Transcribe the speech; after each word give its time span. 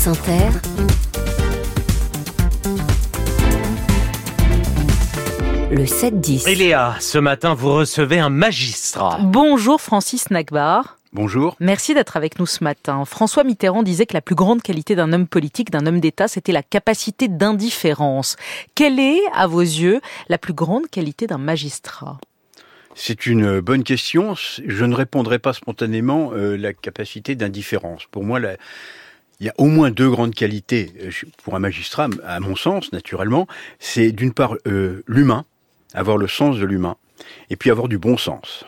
France 0.00 0.18
Inter, 0.18 0.48
le 5.70 5.84
7-10. 5.84 6.48
Et 6.48 6.54
Léa, 6.54 6.96
ce 7.00 7.18
matin, 7.18 7.52
vous 7.52 7.74
recevez 7.74 8.18
un 8.18 8.30
magistrat. 8.30 9.18
Bonjour 9.20 9.78
Francis 9.78 10.30
Nagbar. 10.30 10.96
Bonjour. 11.12 11.54
Merci 11.60 11.92
d'être 11.92 12.16
avec 12.16 12.38
nous 12.38 12.46
ce 12.46 12.64
matin. 12.64 13.04
François 13.04 13.44
Mitterrand 13.44 13.82
disait 13.82 14.06
que 14.06 14.14
la 14.14 14.22
plus 14.22 14.34
grande 14.34 14.62
qualité 14.62 14.96
d'un 14.96 15.12
homme 15.12 15.26
politique, 15.26 15.70
d'un 15.70 15.84
homme 15.84 16.00
d'État, 16.00 16.28
c'était 16.28 16.52
la 16.52 16.62
capacité 16.62 17.28
d'indifférence. 17.28 18.36
Quelle 18.74 18.98
est, 18.98 19.20
à 19.34 19.46
vos 19.46 19.60
yeux, 19.60 20.00
la 20.30 20.38
plus 20.38 20.54
grande 20.54 20.88
qualité 20.88 21.26
d'un 21.26 21.36
magistrat? 21.36 22.18
C'est 22.94 23.26
une 23.26 23.60
bonne 23.60 23.84
question. 23.84 24.34
Je 24.34 24.84
ne 24.86 24.94
répondrai 24.94 25.38
pas 25.38 25.52
spontanément 25.52 26.32
euh, 26.32 26.56
la 26.56 26.72
capacité 26.72 27.34
d'indifférence. 27.34 28.06
Pour 28.10 28.24
moi, 28.24 28.40
la, 28.40 28.56
il 29.40 29.46
y 29.46 29.48
a 29.48 29.54
au 29.58 29.66
moins 29.66 29.90
deux 29.90 30.10
grandes 30.10 30.34
qualités 30.34 30.92
euh, 31.00 31.10
pour 31.42 31.54
un 31.56 31.58
magistrat, 31.58 32.08
à 32.24 32.40
mon 32.40 32.56
sens, 32.56 32.92
naturellement. 32.92 33.46
C'est 33.78 34.12
d'une 34.12 34.32
part 34.32 34.56
euh, 34.66 35.02
l'humain, 35.06 35.44
avoir 35.94 36.18
le 36.18 36.28
sens 36.28 36.58
de 36.58 36.64
l'humain, 36.66 36.96
et 37.48 37.56
puis 37.56 37.70
avoir 37.70 37.88
du 37.88 37.98
bon 37.98 38.16
sens. 38.16 38.64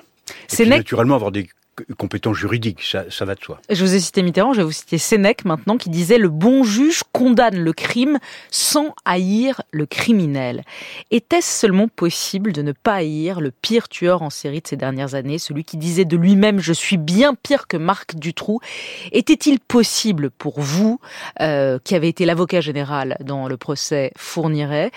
Et 0.52 0.56
puis, 0.56 0.68
naturellement 0.68 1.14
avoir 1.14 1.30
des 1.32 1.48
compétences 1.96 2.36
juridiques, 2.36 2.82
ça, 2.82 3.04
ça, 3.10 3.24
va 3.24 3.34
de 3.34 3.40
soi. 3.40 3.60
Je 3.70 3.84
vous 3.84 3.94
ai 3.94 4.00
cité 4.00 4.22
Mitterrand, 4.22 4.52
je 4.52 4.58
vais 4.58 4.64
vous 4.64 4.72
citer 4.72 4.98
Sénèque 4.98 5.44
maintenant, 5.44 5.78
qui 5.78 5.90
disait 5.90 6.18
le 6.18 6.28
bon 6.28 6.64
juge 6.64 7.02
condamne 7.12 7.58
le 7.58 7.72
crime 7.72 8.18
sans 8.50 8.94
haïr 9.04 9.62
le 9.70 9.86
criminel. 9.86 10.64
Était-ce 11.10 11.60
seulement 11.60 11.88
possible 11.88 12.52
de 12.52 12.62
ne 12.62 12.72
pas 12.72 12.94
haïr 12.94 13.40
le 13.40 13.50
pire 13.50 13.88
tueur 13.88 14.22
en 14.22 14.30
série 14.30 14.60
de 14.60 14.68
ces 14.68 14.76
dernières 14.76 15.14
années, 15.14 15.38
celui 15.38 15.64
qui 15.64 15.76
disait 15.76 16.04
de 16.04 16.16
lui-même 16.16 16.60
je 16.60 16.72
suis 16.72 16.98
bien 16.98 17.34
pire 17.34 17.66
que 17.66 17.76
Marc 17.76 18.16
Dutroux? 18.16 18.60
Était-il 19.12 19.58
possible 19.58 20.30
pour 20.30 20.60
vous, 20.60 21.00
euh, 21.40 21.78
qui 21.82 21.94
avez 21.94 22.08
été 22.08 22.26
l'avocat 22.26 22.60
général 22.60 23.16
dans 23.20 23.48
le 23.48 23.56
procès 23.56 24.12
Fourniret, 24.16 24.90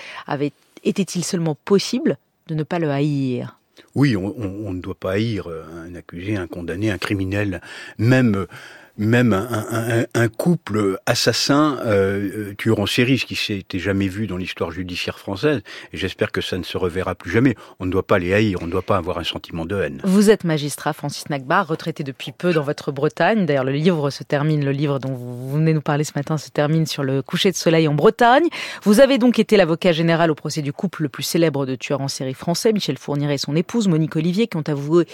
était-il 0.84 1.24
seulement 1.24 1.56
possible 1.56 2.18
de 2.48 2.56
ne 2.56 2.64
pas 2.64 2.80
le 2.80 2.92
haïr? 2.92 3.58
Oui, 3.94 4.16
on, 4.16 4.74
ne 4.74 4.82
doit 4.82 4.96
pas 4.96 5.14
haïr 5.14 5.48
un 5.48 5.96
accusé, 5.96 6.36
un 6.36 6.48
condamné, 6.48 6.92
un 6.92 6.98
criminel, 6.98 7.62
même 7.98 8.46
même 8.98 9.34
un, 9.34 10.28
couple 10.28 10.98
assassin 11.06 11.78
euh, 11.86 12.54
tueur 12.58 12.80
en 12.80 12.86
série, 12.86 13.18
ce 13.18 13.26
qui 13.26 13.36
s'était 13.36 13.80
jamais 13.80 14.08
vu 14.08 14.28
dans 14.28 14.38
l'histoire 14.38 14.72
judiciaire 14.72 15.20
française, 15.20 15.62
et 15.94 15.98
j'espère 15.98 16.32
que 16.32 16.42
ça 16.42 16.58
ne 16.58 16.64
se 16.64 16.78
reverra 16.78 17.16
plus 17.16 17.32
jamais. 17.32 17.56
On 17.80 17.86
ne 17.86 17.92
doit 17.92 18.06
pas 18.06 18.20
les 18.20 18.34
haïr, 18.34 18.60
on 18.62 18.68
ne 18.68 18.72
doit 18.72 18.82
pas 18.82 18.98
avoir 18.98 19.18
un 19.18 19.24
sentiment 19.24 19.66
de 19.66 19.80
haine. 19.80 20.02
Vous 20.04 20.30
êtes 20.30 20.44
magistrat, 20.44 20.94
Francis 20.94 21.30
Nagbar, 21.30 21.68
retraité 21.68 22.04
depuis 22.04 22.32
peu 22.32 22.54
dans 22.54 22.64
votre 22.64 22.92
Bretagne. 22.92 23.46
D'ailleurs, 23.46 23.64
le 23.64 23.74
livre 23.74 24.10
se 24.10 24.24
termine, 24.24 24.64
le 24.64 24.72
livre 24.72 25.00
dont 25.00 25.14
vous 25.14 25.52
venez 25.52 25.74
nous 25.74 25.82
parler 25.82 26.04
ce 26.04 26.14
matin 26.16 26.38
se 26.38 26.50
termine 26.50 26.86
sur 26.86 27.04
le 27.04 27.22
coucher 27.22 27.52
de 27.52 27.58
soleil 27.58 27.88
en 27.88 27.94
Bretagne. 27.94 28.48
Vous 28.84 29.00
avez 29.00 29.18
donc 29.18 29.40
été 29.40 29.58
l'avocat 29.58 29.92
général 29.92 30.32
au 30.32 30.36
procès 30.36 30.62
du 30.62 30.74
couple 30.74 31.04
le 31.04 31.10
plus 31.10 31.24
célèbre 31.24 31.66
de 31.66 31.76
tueurs 31.76 32.02
en 32.02 32.08
série 32.08 32.34
français, 32.34 32.74
Michel 32.74 32.98
Fourniret 32.98 33.36
et 33.36 33.40
son 33.40 33.56
épouse, 33.56 33.88
Monique 33.88 34.16
Olivier, 34.16 34.48
qui 34.48 34.58
ont 34.58 34.64
avoué 34.68 35.06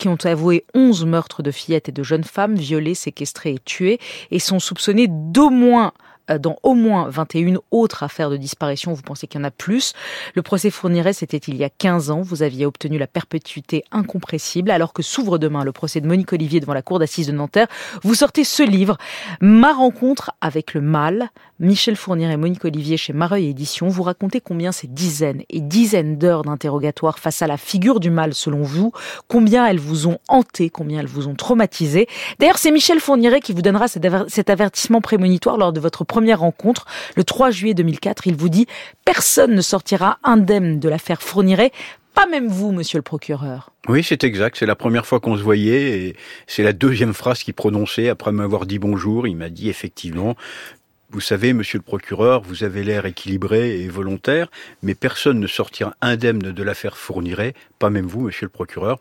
qui 0.00 0.08
ont 0.08 0.18
avoué 0.24 0.64
11 0.74 1.04
meurtres 1.04 1.44
de 1.44 1.52
fillettes 1.52 1.90
et 1.90 1.92
de 1.92 2.02
jeunes 2.02 2.24
femmes 2.24 2.56
violées, 2.56 2.94
séquestrées 2.94 3.52
et 3.52 3.58
tuées 3.58 4.00
et 4.30 4.40
sont 4.40 4.58
soupçonnés 4.58 5.06
d'au 5.08 5.50
moins 5.50 5.92
dans 6.38 6.56
au 6.62 6.74
moins 6.74 7.08
21 7.08 7.56
autres 7.70 8.02
affaires 8.02 8.30
de 8.30 8.36
disparition. 8.36 8.92
Vous 8.92 9.02
pensez 9.02 9.26
qu'il 9.26 9.40
y 9.40 9.42
en 9.42 9.46
a 9.46 9.50
plus. 9.50 9.92
Le 10.34 10.42
procès 10.42 10.70
Fourniret, 10.70 11.12
c'était 11.12 11.38
il 11.38 11.56
y 11.56 11.64
a 11.64 11.70
15 11.70 12.10
ans. 12.10 12.20
Vous 12.20 12.42
aviez 12.42 12.66
obtenu 12.66 12.98
la 12.98 13.06
perpétuité 13.06 13.84
incompressible. 13.90 14.70
Alors 14.70 14.92
que 14.92 15.02
s'ouvre 15.02 15.38
demain 15.38 15.64
le 15.64 15.72
procès 15.72 16.00
de 16.00 16.06
Monique 16.06 16.32
Olivier 16.32 16.60
devant 16.60 16.74
la 16.74 16.82
cour 16.82 16.98
d'assises 16.98 17.26
de 17.26 17.32
Nanterre, 17.32 17.68
vous 18.02 18.14
sortez 18.14 18.44
ce 18.44 18.62
livre, 18.62 18.96
Ma 19.40 19.72
rencontre 19.72 20.32
avec 20.40 20.74
le 20.74 20.80
mal. 20.80 21.30
Michel 21.58 21.96
Fourniret 21.96 22.34
et 22.34 22.36
Monique 22.38 22.64
Olivier 22.64 22.96
chez 22.96 23.12
Mareuil 23.12 23.48
Éditions. 23.48 23.88
Vous 23.88 24.02
racontez 24.02 24.40
combien 24.40 24.72
ces 24.72 24.86
dizaines 24.86 25.42
et 25.50 25.60
dizaines 25.60 26.16
d'heures 26.16 26.42
d'interrogatoire 26.42 27.18
face 27.18 27.42
à 27.42 27.46
la 27.46 27.58
figure 27.58 28.00
du 28.00 28.10
mal 28.10 28.32
selon 28.34 28.62
vous, 28.62 28.92
combien 29.28 29.66
elles 29.66 29.78
vous 29.78 30.08
ont 30.08 30.18
hanté, 30.28 30.70
combien 30.70 31.00
elles 31.00 31.06
vous 31.06 31.28
ont 31.28 31.34
traumatisé. 31.34 32.08
D'ailleurs, 32.38 32.58
c'est 32.58 32.70
Michel 32.70 33.00
Fourniret 33.00 33.40
qui 33.40 33.52
vous 33.52 33.62
donnera 33.62 33.88
cet 33.88 34.50
avertissement 34.50 35.00
prémonitoire 35.00 35.58
lors 35.58 35.72
de 35.72 35.80
votre 35.80 36.04
première 36.20 36.40
rencontre, 36.40 36.84
le 37.16 37.24
3 37.24 37.50
juillet 37.50 37.72
2004, 37.72 38.26
il 38.26 38.36
vous 38.36 38.50
dit 38.50 38.66
Personne 39.06 39.54
ne 39.54 39.62
sortira 39.62 40.18
indemne 40.22 40.78
de 40.78 40.86
l'affaire 40.86 41.22
Fourniret, 41.22 41.72
pas 42.12 42.26
même 42.26 42.46
vous, 42.46 42.72
monsieur 42.72 42.98
le 42.98 43.02
procureur. 43.02 43.72
Oui, 43.88 44.04
c'est 44.04 44.22
exact. 44.22 44.58
C'est 44.58 44.66
la 44.66 44.76
première 44.76 45.06
fois 45.06 45.18
qu'on 45.18 45.38
se 45.38 45.42
voyait 45.42 45.98
et 45.98 46.16
c'est 46.46 46.62
la 46.62 46.74
deuxième 46.74 47.14
phrase 47.14 47.42
qu'il 47.42 47.54
prononçait 47.54 48.10
après 48.10 48.32
m'avoir 48.32 48.66
dit 48.66 48.78
bonjour. 48.78 49.26
Il 49.26 49.36
m'a 49.36 49.48
dit 49.48 49.70
effectivement, 49.70 50.36
vous 51.08 51.22
savez, 51.22 51.54
monsieur 51.54 51.78
le 51.78 51.84
procureur, 51.84 52.42
vous 52.42 52.64
avez 52.64 52.84
l'air 52.84 53.06
équilibré 53.06 53.80
et 53.80 53.88
volontaire, 53.88 54.50
mais 54.82 54.94
personne 54.94 55.40
ne 55.40 55.46
sortira 55.46 55.94
indemne 56.02 56.40
de 56.40 56.62
l'affaire 56.62 56.98
Fourniret, 56.98 57.54
pas 57.78 57.88
même 57.88 58.06
vous, 58.06 58.20
monsieur 58.20 58.44
le 58.44 58.50
procureur. 58.50 58.98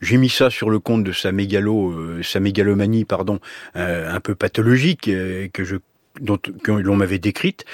J'ai 0.00 0.16
mis 0.16 0.30
ça 0.30 0.48
sur 0.48 0.70
le 0.70 0.78
compte 0.78 1.04
de 1.04 1.12
sa 1.12 1.30
mégalo, 1.30 1.90
euh, 1.90 2.22
sa 2.22 2.40
mégalomanie, 2.40 3.04
pardon, 3.04 3.38
euh, 3.76 4.10
un 4.10 4.20
peu 4.20 4.34
pathologique 4.34 5.08
euh, 5.08 5.48
que 5.52 5.62
je 5.62 5.76
dont 6.20 6.38
l'on 6.66 6.96
m'avait 6.96 7.18
décrite 7.18 7.64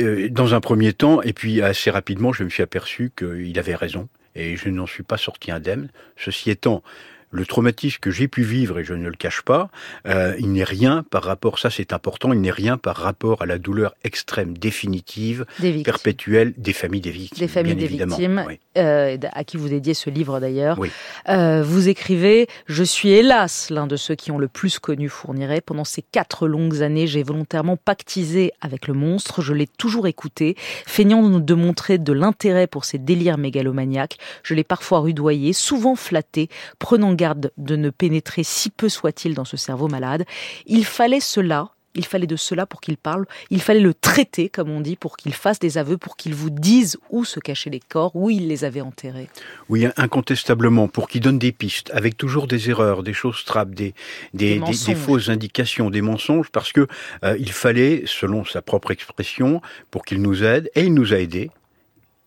euh, 0.00 0.28
dans 0.30 0.54
un 0.54 0.60
premier 0.60 0.92
temps, 0.92 1.22
et 1.22 1.32
puis 1.32 1.62
assez 1.62 1.90
rapidement, 1.90 2.32
je 2.32 2.44
me 2.44 2.48
suis 2.48 2.62
aperçu 2.62 3.12
qu'il 3.16 3.58
avait 3.58 3.74
raison, 3.74 4.08
et 4.34 4.56
je 4.56 4.68
n'en 4.68 4.86
suis 4.86 5.02
pas 5.02 5.18
sorti 5.18 5.50
indemne. 5.50 5.90
Ceci 6.16 6.50
étant, 6.50 6.82
le 7.30 7.46
traumatisme 7.46 7.98
que 8.00 8.10
j'ai 8.10 8.28
pu 8.28 8.42
vivre, 8.42 8.78
et 8.78 8.84
je 8.84 8.94
ne 8.94 9.08
le 9.08 9.14
cache 9.14 9.42
pas, 9.42 9.70
euh, 10.06 10.34
il 10.38 10.52
n'est 10.52 10.64
rien 10.64 11.04
par 11.10 11.22
rapport, 11.22 11.58
ça 11.58 11.70
c'est 11.70 11.92
important, 11.92 12.32
il 12.32 12.40
n'est 12.40 12.50
rien 12.50 12.76
par 12.76 12.96
rapport 12.96 13.42
à 13.42 13.46
la 13.46 13.58
douleur 13.58 13.94
extrême, 14.04 14.56
définitive, 14.58 15.44
perpétuelle 15.84 16.54
des 16.56 16.72
familles 16.72 17.00
des 17.00 17.10
victimes. 17.10 17.38
Des 17.38 17.48
familles 17.48 17.76
des 17.76 17.86
victimes, 17.86 18.44
oui. 18.46 18.58
euh, 18.78 19.16
à 19.32 19.44
qui 19.44 19.56
vous 19.56 19.68
dédiez 19.68 19.94
ce 19.94 20.10
livre 20.10 20.40
d'ailleurs. 20.40 20.78
Oui. 20.78 20.90
Euh, 21.28 21.62
vous 21.62 21.88
écrivez 21.88 22.48
«Je 22.66 22.82
suis 22.82 23.10
hélas 23.10 23.70
l'un 23.70 23.86
de 23.86 23.96
ceux 23.96 24.14
qui 24.14 24.32
ont 24.32 24.38
le 24.38 24.48
plus 24.48 24.78
connu 24.78 25.08
Fourniret. 25.08 25.60
Pendant 25.60 25.84
ces 25.84 26.02
quatre 26.02 26.48
longues 26.48 26.82
années, 26.82 27.06
j'ai 27.06 27.22
volontairement 27.22 27.76
pactisé 27.76 28.52
avec 28.60 28.88
le 28.88 28.94
monstre, 28.94 29.40
je 29.42 29.54
l'ai 29.54 29.66
toujours 29.66 30.06
écouté, 30.06 30.56
feignant 30.86 31.22
de 31.38 31.54
montrer 31.54 31.98
de 31.98 32.12
l'intérêt 32.12 32.66
pour 32.66 32.84
ses 32.84 32.98
délires 32.98 33.38
mégalomaniaques. 33.38 34.18
Je 34.42 34.54
l'ai 34.54 34.64
parfois 34.64 35.00
rudoyé, 35.00 35.52
souvent 35.52 35.94
flatté, 35.94 36.48
prenant 36.78 37.12
garde 37.20 37.52
de 37.58 37.76
ne 37.76 37.90
pénétrer 37.90 38.44
si 38.44 38.70
peu 38.70 38.88
soit-il 38.88 39.34
dans 39.34 39.44
ce 39.44 39.58
cerveau 39.58 39.88
malade. 39.88 40.24
Il 40.66 40.86
fallait 40.86 41.20
cela, 41.20 41.68
il 41.94 42.06
fallait 42.06 42.26
de 42.26 42.36
cela 42.36 42.64
pour 42.64 42.80
qu'il 42.80 42.96
parle, 42.96 43.26
il 43.50 43.60
fallait 43.60 43.80
le 43.80 43.92
traiter, 43.92 44.48
comme 44.48 44.70
on 44.70 44.80
dit, 44.80 44.96
pour 44.96 45.18
qu'il 45.18 45.34
fasse 45.34 45.58
des 45.58 45.76
aveux, 45.76 45.98
pour 45.98 46.16
qu'il 46.16 46.34
vous 46.34 46.48
dise 46.48 46.96
où 47.10 47.26
se 47.26 47.38
cachaient 47.38 47.68
les 47.68 47.80
corps, 47.80 48.16
où 48.16 48.30
il 48.30 48.48
les 48.48 48.64
avait 48.64 48.80
enterrés. 48.80 49.28
Oui, 49.68 49.86
incontestablement, 49.96 50.88
pour 50.88 51.08
qu'il 51.08 51.20
donne 51.20 51.38
des 51.38 51.52
pistes, 51.52 51.90
avec 51.92 52.16
toujours 52.16 52.46
des 52.46 52.70
erreurs, 52.70 53.02
des 53.02 53.12
choses 53.12 53.44
trappes, 53.44 53.74
des, 53.74 53.92
des, 54.32 54.58
des, 54.58 54.60
des, 54.60 54.84
des 54.86 54.94
fausses 54.94 55.28
indications, 55.28 55.90
des 55.90 56.02
mensonges, 56.02 56.48
parce 56.50 56.72
que 56.72 56.86
euh, 57.22 57.36
il 57.38 57.52
fallait, 57.52 58.04
selon 58.06 58.46
sa 58.46 58.62
propre 58.62 58.92
expression, 58.92 59.60
pour 59.90 60.04
qu'il 60.06 60.22
nous 60.22 60.42
aide, 60.42 60.70
et 60.74 60.84
il 60.84 60.94
nous 60.94 61.12
a 61.12 61.18
aidés, 61.18 61.50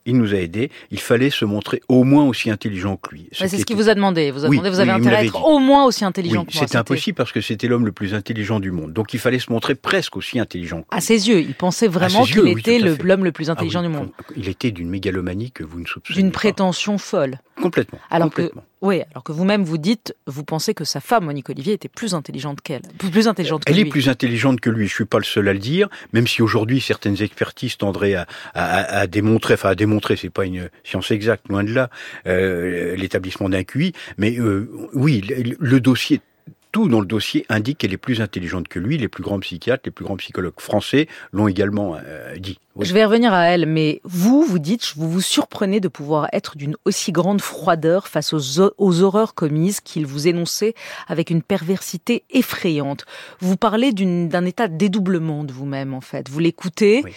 il 0.05 0.17
nous 0.17 0.33
a 0.33 0.37
aidés, 0.37 0.69
il 0.91 0.99
fallait 0.99 1.29
se 1.29 1.45
montrer 1.45 1.81
au 1.87 2.03
moins 2.03 2.25
aussi 2.25 2.49
intelligent 2.49 2.97
que 2.97 3.15
lui. 3.15 3.29
Ce 3.31 3.47
c'est 3.47 3.57
ce 3.57 3.65
qu'il 3.65 3.75
vous 3.75 3.89
a 3.89 3.95
demandé. 3.95 4.31
Vous, 4.31 4.45
a 4.45 4.49
oui, 4.49 4.57
demandé, 4.57 4.69
vous 4.69 4.79
avez 4.79 4.91
oui, 4.91 4.97
intérêt 4.97 5.15
à 5.15 5.23
être 5.23 5.37
dit. 5.37 5.43
au 5.45 5.59
moins 5.59 5.85
aussi 5.85 6.05
intelligent 6.05 6.41
oui, 6.41 6.47
que 6.47 6.57
moi. 6.57 6.67
C'était 6.67 6.77
impossible 6.77 7.15
parce 7.15 7.31
que 7.31 7.41
c'était 7.41 7.67
l'homme 7.67 7.85
le 7.85 7.91
plus 7.91 8.13
intelligent 8.13 8.59
du 8.59 8.71
monde. 8.71 8.93
Donc 8.93 9.13
il 9.13 9.19
fallait 9.19 9.39
se 9.39 9.51
montrer 9.51 9.75
presque 9.75 10.17
aussi 10.17 10.39
intelligent 10.39 10.81
que 10.81 10.87
lui. 10.91 10.97
À 10.97 11.01
ses 11.01 11.29
yeux, 11.29 11.39
il 11.39 11.53
pensait 11.53 11.87
vraiment 11.87 12.23
qu'il 12.23 12.47
était 12.47 12.79
l'homme 12.79 13.23
le 13.23 13.31
plus 13.31 13.49
intelligent 13.49 13.79
ah, 13.79 13.87
du 13.87 13.89
monde. 13.89 14.09
Il 14.35 14.49
était 14.49 14.71
d'une 14.71 14.89
mégalomanie 14.89 15.51
que 15.51 15.63
vous 15.63 15.79
ne 15.79 15.85
soupçonnez 15.85 16.21
D'une 16.21 16.31
prétention 16.31 16.97
folle. 16.97 17.39
Complètement. 17.61 17.99
Alors 18.09 18.29
complètement. 18.29 18.61
que 18.61 18.67
oui, 18.85 19.01
alors 19.11 19.23
que 19.23 19.31
vous-même 19.31 19.63
vous 19.63 19.77
dites, 19.77 20.15
vous 20.27 20.43
pensez 20.43 20.73
que 20.73 20.83
sa 20.83 20.99
femme, 20.99 21.25
Monique 21.25 21.49
Olivier, 21.49 21.73
était 21.73 21.87
plus 21.87 22.13
intelligente 22.15 22.61
qu'elle, 22.61 22.81
plus 22.97 23.27
intelligente 23.27 23.63
que 23.63 23.71
Elle 23.71 23.79
lui. 23.79 23.87
est 23.87 23.91
plus 23.91 24.09
intelligente 24.09 24.59
que 24.59 24.69
lui. 24.69 24.87
Je 24.87 24.93
suis 24.93 25.05
pas 25.05 25.19
le 25.19 25.23
seul 25.23 25.47
à 25.47 25.53
le 25.53 25.59
dire, 25.59 25.87
même 26.11 26.27
si 26.27 26.41
aujourd'hui 26.41 26.81
certaines 26.81 27.21
expertises 27.21 27.77
tendraient 27.77 28.15
à, 28.15 28.27
à, 28.53 28.99
à 28.99 29.07
démontrer, 29.07 29.53
enfin 29.53 29.69
à 29.69 29.75
démontrer, 29.75 30.15
c'est 30.17 30.29
pas 30.29 30.45
une 30.45 30.69
science 30.83 31.11
exacte, 31.11 31.47
loin 31.47 31.63
de 31.63 31.71
là, 31.73 31.89
euh, 32.27 32.95
l'établissement 32.95 33.47
d'un 33.49 33.63
QI. 33.63 33.93
Mais 34.17 34.37
euh, 34.39 34.69
oui, 34.93 35.21
le, 35.21 35.55
le 35.59 35.79
dossier 35.79 36.19
tout 36.73 36.89
dans 36.89 36.99
le 36.99 37.05
dossier 37.05 37.45
indique 37.49 37.77
qu'elle 37.77 37.93
est 37.93 37.97
plus 37.97 38.19
intelligente 38.19 38.67
que 38.67 38.79
lui. 38.79 38.97
Les 38.97 39.07
plus 39.07 39.23
grands 39.23 39.39
psychiatres, 39.39 39.83
les 39.85 39.91
plus 39.91 40.03
grands 40.03 40.17
psychologues 40.17 40.59
français 40.59 41.07
l'ont 41.31 41.47
également 41.47 41.95
euh, 41.95 42.35
dit. 42.37 42.59
Oui. 42.75 42.87
Je 42.87 42.93
vais 42.95 43.05
revenir 43.05 43.31
à 43.31 43.45
elle, 43.45 43.67
mais 43.67 44.01
vous, 44.03 44.43
vous 44.43 44.57
dites, 44.57 44.93
vous 44.97 45.09
vous 45.09 45.21
surprenez 45.21 45.79
de 45.79 45.87
pouvoir 45.87 46.27
être 46.33 46.57
d'une 46.57 46.75
aussi 46.85 47.11
grande 47.11 47.39
froideur 47.39 48.07
face 48.07 48.33
aux, 48.33 48.71
aux 48.79 49.01
horreurs 49.01 49.35
commises 49.35 49.79
qu'il 49.79 50.07
vous 50.07 50.27
énonçait 50.27 50.73
avec 51.07 51.29
une 51.29 51.43
perversité 51.43 52.23
effrayante. 52.31 53.05
Vous 53.39 53.55
parlez 53.55 53.93
d'un 53.93 54.45
état 54.45 54.67
de 54.67 54.75
dédoublement 54.75 55.43
de 55.43 55.53
vous-même, 55.53 55.93
en 55.93 56.01
fait. 56.01 56.27
Vous 56.27 56.39
l'écoutez, 56.39 57.03
oui. 57.05 57.11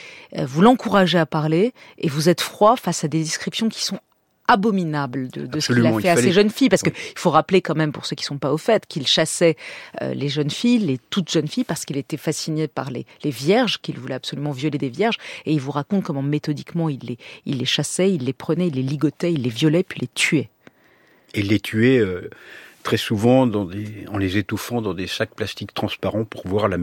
vous 0.44 0.61
l'encouragez 0.61 1.19
à 1.19 1.25
parler, 1.25 1.73
et 1.97 2.08
vous 2.11 2.29
êtes 2.29 2.43
froid 2.43 2.76
face 2.76 3.05
à 3.05 3.08
des 3.08 3.20
descriptions 3.20 3.70
qui 3.70 3.82
sont 3.82 3.99
abominable 4.48 5.28
de, 5.28 5.60
ce 5.60 5.72
qu'il 5.72 5.87
a 5.87 5.98
fait 5.98 6.08
à 6.08 6.16
ces 6.16 6.32
jeunes 6.32 6.50
filles, 6.50 6.69
parce 6.69 6.82
qu'il 6.82 6.93
faut 7.16 7.31
rappeler 7.31 7.62
quand 7.62 7.75
même 7.75 7.93
pour 7.93 8.06
ceux 8.06 8.16
qui 8.16 8.25
sont 8.25 8.38
pas 8.38 8.52
au 8.52 8.58
fait 8.58 8.87
qu'il 8.87 9.06
chassait 9.06 9.56
euh, 10.02 10.14
les 10.14 10.28
jeunes 10.28 10.50
filles, 10.50 10.78
les 10.78 10.98
toutes 11.10 11.31
jeunes 11.31 11.48
filles, 11.48 11.64
parce 11.64 11.84
qu'il 11.84 11.96
était 11.96 12.16
fasciné 12.16 12.69
par 12.69 12.90
les, 12.90 13.06
vierges, 13.25 13.81
qu'il 13.81 13.98
voulait 13.98 14.14
absolument 14.14 14.52
violer 14.52 14.78
des 14.78 14.88
vierges, 14.88 15.19
et 15.44 15.52
il 15.52 15.60
vous 15.60 15.72
raconte 15.72 16.04
comment 16.04 16.22
méthodiquement 16.22 16.88
il 16.88 17.00
les, 17.00 17.19
il 17.44 17.58
les 17.58 17.64
chassait, 17.64 18.12
il 18.12 18.25
les 18.25 18.32
prenait, 18.32 18.69
il 18.69 18.75
les 18.75 18.82
ligotait, 18.82 19.32
il 19.32 19.43
les 19.43 19.50
violait, 19.50 19.82
puis 19.82 20.00
les 20.00 20.08
tuait. 20.08 20.48
Et 21.34 21.43
les 21.43 21.60
tuait 21.60 21.98
euh, 21.98 22.31
très 22.87 22.99
souvent 22.99 23.49
dans 23.49 23.69
en 24.12 24.17
les 24.17 24.38
étouffant 24.38 24.81
dans 24.81 24.94
des 24.94 25.09
sacs 25.09 25.35
plastiques 25.35 25.75
transparents 25.75 26.23
pour 26.23 26.47
voir 26.47 26.69
la, 26.69 26.79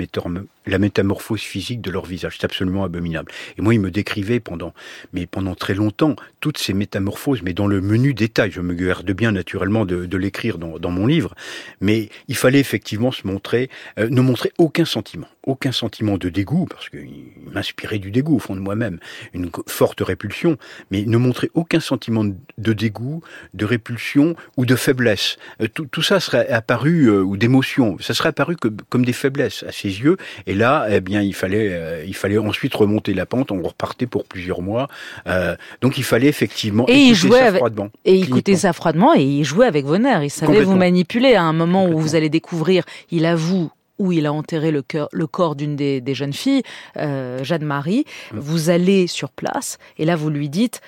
métamorphose 0.78 1.40
physique 1.40 1.80
de 1.80 1.92
leur 1.92 2.06
visage. 2.06 2.36
C'est 2.38 2.44
absolument 2.44 2.84
abominable. 2.84 3.32
Et 3.58 3.62
moi, 3.62 3.74
il 3.74 3.80
me 3.80 3.90
décrivait 3.90 4.42
pendant, 4.42 4.74
mais 5.14 5.28
pendant 5.28 5.56
très 5.56 5.74
longtemps, 5.74 6.18
toutes 6.42 6.58
ces 6.58 6.74
métamorphoses, 6.74 7.42
mais 7.42 7.54
dans 7.54 7.68
le 7.68 7.80
menu 7.80 8.14
détail. 8.14 8.52
Je 8.52 8.60
me 8.60 8.74
garde 8.74 9.10
bien 9.12 9.32
naturellement 9.32 9.86
de, 9.86 10.06
de 10.06 10.18
l'écrire 10.18 10.58
dans, 10.58 10.78
dans, 10.78 10.92
mon 10.92 11.08
livre, 11.08 11.36
mais 11.80 12.10
il 12.28 12.36
fallait 12.36 12.60
effectivement 12.60 13.14
se 13.14 13.26
montrer, 13.26 13.70
euh, 13.98 14.10
ne 14.10 14.20
montrer 14.20 14.52
aucun 14.58 14.84
sentiment, 14.84 15.30
aucun 15.45 15.72
sentiment 15.72 16.18
de 16.18 16.30
dégoût, 16.30 16.66
parce 16.69 16.90
qu'il 16.90 17.10
m'inspirait 17.51 18.00
du 18.00 18.12
dégoût 18.12 18.36
au 18.36 18.40
fond 18.40 18.56
de 18.56 18.62
moi-même, 18.62 19.00
une 19.34 19.50
forte 19.68 20.01
répulsion, 20.01 20.57
mais 20.92 21.04
ne 21.06 21.18
montrer 21.18 21.50
aucun 21.54 21.80
sentiment 21.80 22.24
de 22.24 22.74
dégoût, 22.74 23.22
de 23.54 23.66
répulsion 23.66 24.36
ou 24.57 24.66
de 24.66 24.75
faiblesse. 24.75 25.38
Euh, 25.62 25.68
tout, 25.74 25.86
tout 25.86 26.01
ça 26.01 26.19
serait 26.19 26.50
apparu, 26.50 27.06
euh, 27.06 27.22
ou 27.22 27.38
d'émotion, 27.38 27.98
ça 28.00 28.13
serait 28.13 28.30
apparu 28.30 28.56
que, 28.56 28.69
comme 28.90 29.06
des 29.06 29.13
faiblesses 29.13 29.63
à 29.63 29.72
ses 29.72 29.90
yeux, 29.90 30.18
et 30.48 30.54
là, 30.54 30.88
eh 30.90 31.01
bien, 31.01 31.22
il 31.22 31.34
fallait, 31.34 31.69
euh, 31.72 32.04
il 32.06 32.16
fallait 32.16 32.38
ensuite 32.38 32.74
remonter 32.74 33.13
la 33.13 33.25
pente, 33.25 33.51
on 33.51 33.62
repartait 33.62 34.07
pour 34.07 34.25
plusieurs 34.25 34.62
mois, 34.62 34.88
euh, 35.28 35.56
donc 35.81 35.98
il 35.98 36.04
fallait 36.04 36.28
effectivement 36.28 36.86
et 36.88 36.92
écouter 36.92 37.10
il 37.10 37.16
jouait 37.16 37.39
ça 37.39 37.54
froidement. 37.54 37.89
Et 38.06 38.19
écouter 38.19 38.56
ça 38.56 38.74
froidement, 38.74 39.13
et 39.16 39.24
il 39.24 39.44
jouait 39.44 39.68
avec 39.68 39.86
vos 39.86 39.98
nerfs, 39.98 40.24
il 40.24 40.30
savait 40.30 40.63
vous 40.63 40.75
manipuler 40.75 41.36
à 41.36 41.44
un 41.44 41.54
moment 41.54 41.86
où 41.86 42.00
vous 42.00 42.16
allez 42.16 42.30
découvrir, 42.30 42.84
il 43.12 43.25
avoue 43.25 43.72
où 44.00 44.12
il 44.12 44.25
a 44.25 44.34
enterré 44.34 44.72
le, 44.72 44.84
le 45.12 45.28
corps 45.28 45.56
d'une 45.56 45.75
des, 45.75 46.16
jeunes 46.16 46.34
filles, 46.34 46.63
Jeanne-Marie. 46.95 48.06
Mm. 48.31 48.40
Vous 48.40 48.69
allez 48.69 49.07
sur 49.07 49.31
place 49.31 49.78
et 49.98 50.06
là 50.06 50.16
vous 50.16 50.30
lui 50.30 50.50
dites, 50.50 50.81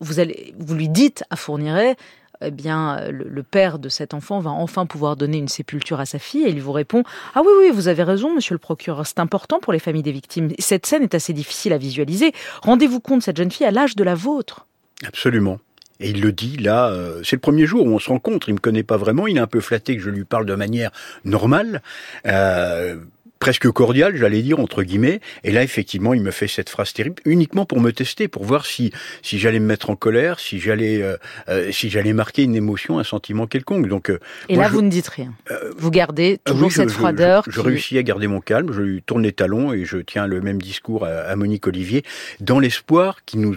vous 0.00 0.20
allez, 0.20 0.54
vous 0.58 0.74
lui 0.74 0.88
dites 0.88 1.24
à 1.30 1.36
Fourniret, 1.36 1.96
eh 2.40 2.50
bien, 2.50 3.08
le, 3.10 3.42
père 3.42 3.78
de 3.78 3.88
cet 3.88 4.14
enfant 4.14 4.40
va 4.40 4.50
enfin 4.50 4.86
pouvoir 4.86 5.16
donner 5.16 5.38
une 5.38 5.48
sépulture 5.48 6.00
à 6.00 6.06
sa 6.06 6.18
fille 6.18 6.44
et 6.44 6.50
il 6.50 6.60
vous 6.60 6.72
répond 6.72 7.02
Ah 7.34 7.42
oui, 7.42 7.50
oui, 7.60 7.70
vous 7.72 7.88
avez 7.88 8.02
raison, 8.02 8.34
monsieur 8.34 8.54
le 8.54 8.58
procureur, 8.58 9.06
c'est 9.06 9.18
important 9.18 9.60
pour 9.60 9.72
les 9.72 9.78
familles 9.78 10.02
des 10.02 10.12
victimes. 10.12 10.50
Cette 10.58 10.86
scène 10.86 11.02
est 11.02 11.14
assez 11.14 11.32
difficile 11.32 11.72
à 11.72 11.78
visualiser. 11.78 12.32
Rendez-vous 12.62 13.00
compte, 13.00 13.22
cette 13.22 13.36
jeune 13.36 13.50
fille 13.50 13.66
a 13.66 13.70
l'âge 13.70 13.96
de 13.96 14.04
la 14.04 14.14
vôtre. 14.14 14.66
Absolument. 15.06 15.58
Et 16.00 16.10
il 16.10 16.20
le 16.20 16.32
dit 16.32 16.56
là, 16.56 16.88
euh, 16.88 17.20
c'est 17.22 17.36
le 17.36 17.40
premier 17.40 17.66
jour 17.66 17.86
où 17.86 17.90
on 17.90 17.98
se 17.98 18.08
rencontre, 18.08 18.48
il 18.48 18.54
me 18.54 18.58
connaît 18.58 18.82
pas 18.82 18.96
vraiment, 18.96 19.26
il 19.26 19.36
est 19.36 19.40
un 19.40 19.46
peu 19.46 19.60
flatté 19.60 19.96
que 19.96 20.02
je 20.02 20.10
lui 20.10 20.24
parle 20.24 20.46
de 20.46 20.54
manière 20.54 20.90
normale. 21.24 21.82
Euh, 22.26 22.96
presque 23.38 23.70
cordial, 23.70 24.16
j'allais 24.16 24.42
dire 24.42 24.60
entre 24.60 24.82
guillemets. 24.82 25.20
Et 25.42 25.52
là, 25.52 25.62
effectivement, 25.62 26.14
il 26.14 26.22
me 26.22 26.30
fait 26.30 26.48
cette 26.48 26.70
phrase 26.70 26.92
terrible, 26.92 27.16
uniquement 27.24 27.66
pour 27.66 27.80
me 27.80 27.92
tester, 27.92 28.28
pour 28.28 28.44
voir 28.44 28.66
si 28.66 28.92
si 29.22 29.38
j'allais 29.38 29.60
me 29.60 29.66
mettre 29.66 29.90
en 29.90 29.96
colère, 29.96 30.40
si 30.40 30.58
j'allais 30.58 31.02
euh, 31.02 31.16
euh, 31.48 31.70
si 31.72 31.90
j'allais 31.90 32.12
marquer 32.12 32.42
une 32.42 32.56
émotion, 32.56 32.98
un 32.98 33.04
sentiment 33.04 33.46
quelconque. 33.46 33.88
Donc 33.88 34.10
euh, 34.10 34.18
et 34.48 34.56
là, 34.56 34.68
vous 34.68 34.82
ne 34.82 34.90
dites 34.90 35.08
rien. 35.08 35.34
vous 35.76 35.90
gardez 35.90 36.38
toujours 36.44 36.72
cette 36.72 36.90
froideur. 36.90 37.44
Je, 37.48 37.60
réussis 37.60 37.98
à 37.98 38.02
garder 38.02 38.26
mon 38.26 38.40
calme. 38.40 38.72
Je 38.72 38.82
lui 38.82 39.02
tourne 39.02 39.22
les 39.22 39.32
talons 39.32 39.72
et 39.72 39.84
je 39.84 39.98
tiens 39.98 40.26
le 40.26 40.40
même 40.40 40.60
discours 40.60 41.04
à, 41.04 41.10
à 41.10 41.36
Monique 41.36 41.66
Olivier, 41.66 42.02
dans 42.40 42.58
l'espoir 42.58 43.24
qu'il 43.24 43.40
nous 43.40 43.56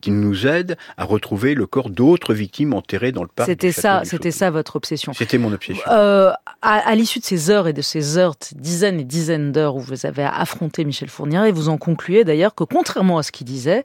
qui 0.00 0.10
nous 0.10 0.46
aide 0.46 0.76
à 0.96 1.04
retrouver 1.04 1.54
le 1.54 1.66
corps 1.66 1.90
d'autres 1.90 2.34
victimes 2.34 2.72
enterrées 2.72 3.12
dans 3.12 3.22
le 3.22 3.28
parc. 3.28 3.48
C'était 3.48 3.72
ça, 3.72 4.02
c'était 4.04 4.30
ça 4.30 4.50
votre 4.50 4.76
obsession. 4.76 5.12
C'était 5.12 5.38
mon 5.38 5.52
obsession. 5.52 5.82
Euh, 5.90 6.32
à, 6.62 6.94
l'issue 6.94 7.18
de 7.18 7.24
ces 7.24 7.50
heures 7.50 7.68
et 7.68 7.72
de 7.72 7.82
ces 7.82 8.18
heures, 8.18 8.34
dizaines 8.54 9.00
et 9.00 9.04
dizaines 9.12 9.52
d'heures 9.52 9.76
où 9.76 9.80
vous 9.80 10.06
avez 10.06 10.24
affronté 10.24 10.84
Michel 10.84 11.10
Fournier, 11.10 11.52
vous 11.52 11.68
en 11.68 11.76
concluez 11.76 12.24
d'ailleurs 12.24 12.54
que 12.54 12.64
contrairement 12.64 13.18
à 13.18 13.22
ce 13.22 13.30
qu'il 13.30 13.46
disait, 13.46 13.84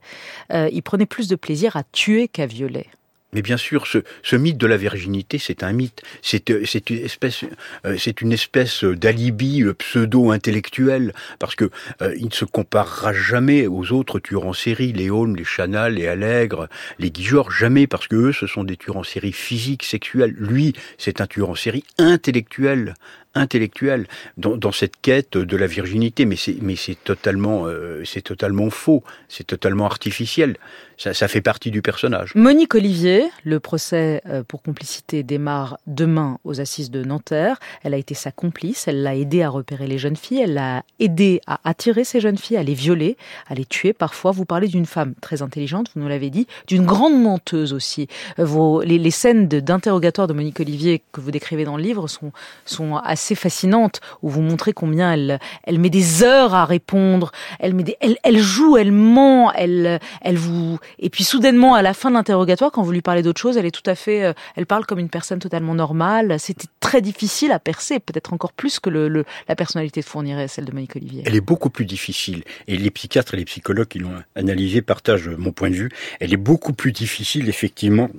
euh, 0.54 0.70
il 0.72 0.82
prenait 0.82 1.06
plus 1.06 1.28
de 1.28 1.36
plaisir 1.36 1.76
à 1.76 1.84
tuer 1.84 2.30
qu'à 2.30 2.46
violer. 2.46 2.88
Mais 3.34 3.42
bien 3.42 3.58
sûr, 3.58 3.86
ce, 3.88 4.36
mythe 4.38 4.58
de 4.58 4.68
la 4.68 4.78
virginité, 4.78 5.38
c'est 5.38 5.62
un 5.62 5.74
mythe. 5.74 6.02
C'est 6.22 6.50
euh, 6.50 6.64
une 6.90 7.04
espèce, 7.04 7.44
euh, 7.86 7.98
c'est 8.00 8.22
une 8.22 8.32
espèce 8.32 8.86
d'alibi 8.86 9.66
pseudo-intellectuel, 9.78 11.14
parce 11.38 11.56
que 11.56 11.70
il 12.18 12.28
ne 12.28 12.32
se 12.32 12.46
comparera 12.46 13.12
jamais 13.12 13.68
aux 13.68 13.92
autres 13.92 14.20
tueurs 14.20 14.46
en 14.46 14.54
série, 14.54 14.94
les 14.94 15.10
Holmes, 15.10 15.36
les 15.36 15.44
Chanal, 15.44 15.96
les 15.96 16.08
Allègre, 16.08 16.70
les 17.00 17.12
Guy 17.12 17.28
jamais, 17.50 17.86
parce 17.86 18.08
que 18.08 18.16
eux, 18.16 18.32
ce 18.32 18.48
sont 18.48 18.64
des 18.64 18.78
tueurs 18.78 18.96
en 18.96 19.04
série 19.04 19.34
physiques, 19.34 19.84
sexuels. 19.84 20.34
Lui, 20.38 20.74
c'est 20.98 21.20
un 21.20 21.28
tueur 21.28 21.50
en 21.50 21.56
série 21.56 21.84
intellectuel, 21.98 22.94
intellectuel 23.38 24.08
dans, 24.38 24.58
dans, 24.58 24.72
cette 24.72 25.00
quête 25.02 25.38
de 25.38 25.58
la 25.58 25.68
virginité, 25.68 26.26
mais 26.26 26.36
c'est 26.36 26.58
mais 26.62 26.76
c'est 26.76 26.98
totalement 27.04 27.66
euh, 27.66 28.04
c'est 28.06 28.22
totalement 28.22 28.70
faux, 28.70 29.04
c'est 29.28 29.46
totalement 29.46 29.86
artificiel. 29.86 30.58
Ça, 31.00 31.14
ça, 31.14 31.28
fait 31.28 31.42
partie 31.42 31.70
du 31.70 31.84
personnage. 31.84 32.34
Monique 32.34 32.74
Olivier, 32.74 33.30
le 33.44 33.60
procès 33.60 34.24
euh, 34.26 34.42
pour 34.44 34.64
complicité 34.64 35.22
démarre 35.22 35.78
demain 35.86 36.40
aux 36.44 36.60
assises 36.60 36.90
de 36.90 37.04
Nanterre. 37.04 37.60
Elle 37.84 37.94
a 37.94 37.98
été 37.98 38.16
sa 38.16 38.32
complice, 38.32 38.88
elle 38.88 39.04
l'a 39.04 39.16
aidé 39.16 39.44
à 39.44 39.50
repérer 39.50 39.86
les 39.86 40.00
jeunes 40.00 40.16
filles, 40.16 40.42
elle 40.42 40.56
l'a 40.56 40.84
aidé 41.00 41.40
à 41.46 41.60
attirer 41.70 42.04
ces 42.04 42.20
jeunes 42.20 42.40
filles, 42.40 42.58
à 42.58 42.64
les 42.64 42.74
violer, 42.74 43.16
à 43.48 43.54
les 43.54 43.66
tuer. 43.66 43.94
Parfois, 43.94 44.32
vous 44.32 44.46
parlez 44.46 44.68
d'une 44.68 44.88
femme 44.88 45.14
très 45.22 45.44
intelligente, 45.44 45.92
vous 45.94 46.02
nous 46.02 46.08
l'avez 46.08 46.32
dit, 46.32 46.48
d'une 46.66 46.86
grande 46.86 47.22
menteuse 47.22 47.74
aussi. 47.74 48.08
Euh, 48.40 48.46
vos, 48.46 48.82
les, 48.82 48.98
les 48.98 49.12
scènes 49.12 49.48
d'interrogatoire 49.48 50.26
de 50.26 50.34
Monique 50.34 50.60
Olivier 50.60 51.04
que 51.12 51.22
vous 51.22 51.30
décrivez 51.30 51.64
dans 51.64 51.78
le 51.78 51.84
livre 51.84 52.08
sont 52.08 52.32
sont 52.66 52.96
assez 52.96 53.27
fascinante 53.36 54.02
où 54.22 54.30
vous 54.30 54.42
montrez 54.42 54.74
combien 54.74 55.14
elle, 55.14 55.40
elle 55.64 55.80
met 55.80 55.90
des 55.90 56.24
heures 56.24 56.54
à 56.54 56.66
répondre, 56.66 57.32
elle 57.60 57.74
met 57.74 57.84
elle 58.24 58.38
joue, 58.38 58.78
elle 58.78 58.92
ment, 58.92 59.52
elle, 59.54 60.00
elle 60.22 60.38
vous, 60.38 60.80
et 61.00 61.10
puis 61.10 61.24
soudainement 61.24 61.76
à 61.76 61.82
la 61.82 61.94
fin 61.94 62.10
de 62.10 62.16
l'interrogatoire, 62.16 62.72
quand 62.72 62.84
vous 62.84 62.92
lui 62.92 63.02
parlez 63.02 63.22
d'autre 63.22 63.40
chose, 63.40 63.58
elle 63.58 63.66
est 63.66 63.72
tout 63.72 63.90
à 63.90 63.96
fait, 63.96 64.24
euh, 64.24 64.34
elle 64.56 64.66
parle 64.66 64.86
comme 64.86 65.00
une 65.00 65.10
personne 65.10 65.40
totalement 65.40 65.76
normale. 65.76 66.40
C'était 66.40 66.68
très 66.80 67.02
difficile 67.02 67.52
à 67.52 67.60
percer, 67.60 68.00
peut-être 68.00 68.34
encore 68.34 68.54
plus 68.54 68.80
que 68.80 68.90
le, 68.90 69.26
la 69.48 69.56
personnalité 69.56 70.02
de 70.02 70.06
Fourniret, 70.06 70.48
celle 70.48 70.66
de 70.66 70.72
Monique 70.72 70.96
Olivier. 70.96 71.24
Elle 71.26 71.36
est 71.36 71.42
beaucoup 71.42 71.70
plus 71.70 71.86
difficile, 71.86 72.44
et 72.68 72.78
les 72.78 72.92
psychiatres 72.92 73.34
et 73.34 73.38
les 73.38 73.46
psychologues 73.46 73.88
qui 73.88 74.00
l'ont 74.00 74.24
analysée 74.36 74.82
partagent 74.82 75.30
mon 75.30 75.52
point 75.52 75.70
de 75.70 75.76
vue. 75.76 75.90
Elle 76.20 76.34
est 76.34 76.38
beaucoup 76.38 76.74
plus 76.74 76.92
difficile, 76.92 77.50
effectivement, 77.50 78.10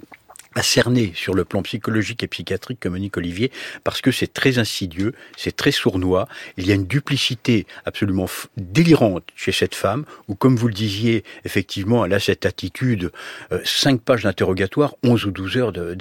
à 0.59 0.63
cerner 0.63 1.13
sur 1.15 1.35
le 1.35 1.45
plan 1.45 1.63
psychologique 1.63 2.25
et 2.25 2.27
psychiatrique 2.27 2.81
que 2.81 2.89
Monique 2.89 3.17
Olivier, 3.17 3.53
parce 3.85 4.01
que 4.01 4.11
c'est 4.11 4.33
très 4.33 4.59
insidieux, 4.59 5.15
c'est 5.37 5.55
très 5.55 5.71
sournois, 5.71 6.27
il 6.57 6.67
y 6.67 6.73
a 6.73 6.75
une 6.75 6.87
duplicité 6.87 7.65
absolument 7.87 8.27
délirante 8.57 9.23
chez 9.37 9.53
cette 9.53 9.77
femme, 9.77 10.05
où 10.27 10.35
comme 10.35 10.57
vous 10.57 10.67
le 10.67 10.75
disiez, 10.75 11.23
effectivement, 11.45 12.05
elle 12.05 12.13
a 12.13 12.19
cette 12.19 12.45
attitude, 12.45 13.13
euh, 13.53 13.61
5 13.65 14.01
pages 14.01 14.25
d'interrogatoire, 14.25 14.97
11 15.05 15.27
ou 15.27 15.31
12 15.31 15.57
heures 15.59 15.73
de, 15.73 15.97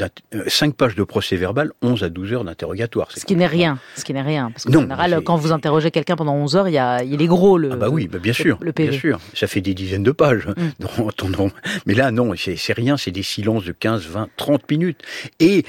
5 0.48 0.70
euh, 0.70 0.74
pages 0.74 0.96
de 0.96 1.04
procès 1.04 1.36
verbal, 1.36 1.72
11 1.84 2.04
à 2.04 2.10
12 2.10 2.34
heures 2.34 2.44
d'interrogatoire. 2.44 3.12
Ce 3.12 3.26
qui 3.26 3.36
n'est 3.36 3.46
rien, 3.46 3.78
ce 3.96 4.04
qui 4.04 4.14
n'est 4.14 4.24
rien, 4.24 4.50
parce 4.50 4.66
qu'en 4.66 4.82
général, 4.82 5.22
quand 5.24 5.36
vous 5.36 5.52
interrogez 5.52 5.92
quelqu'un 5.92 6.16
pendant 6.16 6.34
11 6.34 6.56
heures, 6.56 6.68
il, 6.68 6.74
y 6.74 6.80
a, 6.80 7.04
il 7.04 7.22
est 7.22 7.28
gros 7.28 7.60
le 7.60 7.74
Ah 7.74 7.76
bah 7.76 7.90
oui, 7.90 8.08
bah 8.08 8.18
bien 8.18 8.34
sûr, 8.34 8.58
le, 8.62 8.74
PV. 8.74 8.90
bien 8.90 9.00
sûr, 9.00 9.20
ça 9.36 9.46
fait 9.46 9.62
des 9.62 9.76
dizaines 9.76 10.04
de 10.04 10.12
pages, 10.12 10.48
mm. 10.48 11.50
mais 11.86 11.94
là 11.94 12.10
non, 12.10 12.34
c'est 12.36 12.74
rien, 12.74 12.98
c'est 12.98 13.12
des 13.12 13.22
silences 13.22 13.64
de 13.64 13.72
15, 13.72 14.08
20, 14.08 14.30
30 14.36 14.47
minutes. 14.70 15.02
Et, 15.40 15.64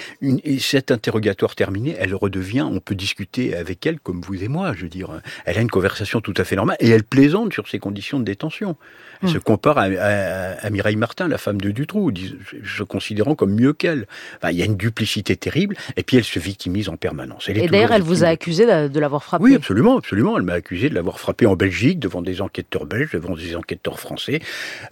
cet 0.58 0.90
interrogatoire 0.90 1.54
terminé, 1.54 1.96
elle 1.98 2.14
redevient, 2.14 2.62
on 2.62 2.80
peut 2.80 2.94
discuter 2.94 3.54
avec 3.54 3.86
elle 3.86 4.00
comme 4.00 4.20
vous 4.20 4.42
et 4.42 4.48
moi, 4.48 4.72
je 4.74 4.82
veux 4.82 4.88
dire. 4.88 5.20
Elle 5.44 5.58
a 5.58 5.60
une 5.60 5.70
conversation 5.70 6.20
tout 6.20 6.34
à 6.36 6.44
fait 6.44 6.56
normale 6.56 6.76
et 6.80 6.88
elle 6.88 7.04
plaisante 7.04 7.52
sur 7.52 7.68
ses 7.68 7.78
conditions 7.78 8.18
de 8.20 8.24
détention. 8.24 8.76
Elle 9.22 9.30
se 9.30 9.38
compare 9.38 9.78
à, 9.78 10.70
Mireille 10.70 10.96
Martin, 10.96 11.28
la 11.28 11.38
femme 11.38 11.60
de 11.60 11.70
Dutroux, 11.70 12.12
se 12.64 12.82
considérant 12.82 13.34
comme 13.34 13.54
mieux 13.54 13.72
qu'elle. 13.72 14.06
il 14.44 14.56
y 14.56 14.62
a 14.62 14.64
une 14.64 14.76
duplicité 14.76 15.36
terrible, 15.36 15.76
et 15.96 16.02
puis 16.02 16.16
elle 16.16 16.24
se 16.24 16.38
victimise 16.38 16.88
en 16.88 16.96
permanence. 16.96 17.48
et 17.48 17.68
d'ailleurs, 17.68 17.92
elle 17.92 18.02
vous 18.02 18.24
a 18.24 18.28
accusé 18.28 18.66
de, 18.66 19.00
l'avoir 19.00 19.24
frappé. 19.24 19.44
Oui, 19.44 19.54
absolument, 19.54 19.98
absolument. 19.98 20.36
Elle 20.36 20.42
m'a 20.42 20.54
accusé 20.54 20.88
de 20.88 20.94
l'avoir 20.94 21.20
frappé 21.20 21.46
en 21.46 21.56
Belgique, 21.56 21.98
devant 21.98 22.22
des 22.22 22.40
enquêteurs 22.40 22.86
belges, 22.86 23.12
devant 23.12 23.34
des 23.34 23.56
enquêteurs 23.56 24.00
français. 24.00 24.40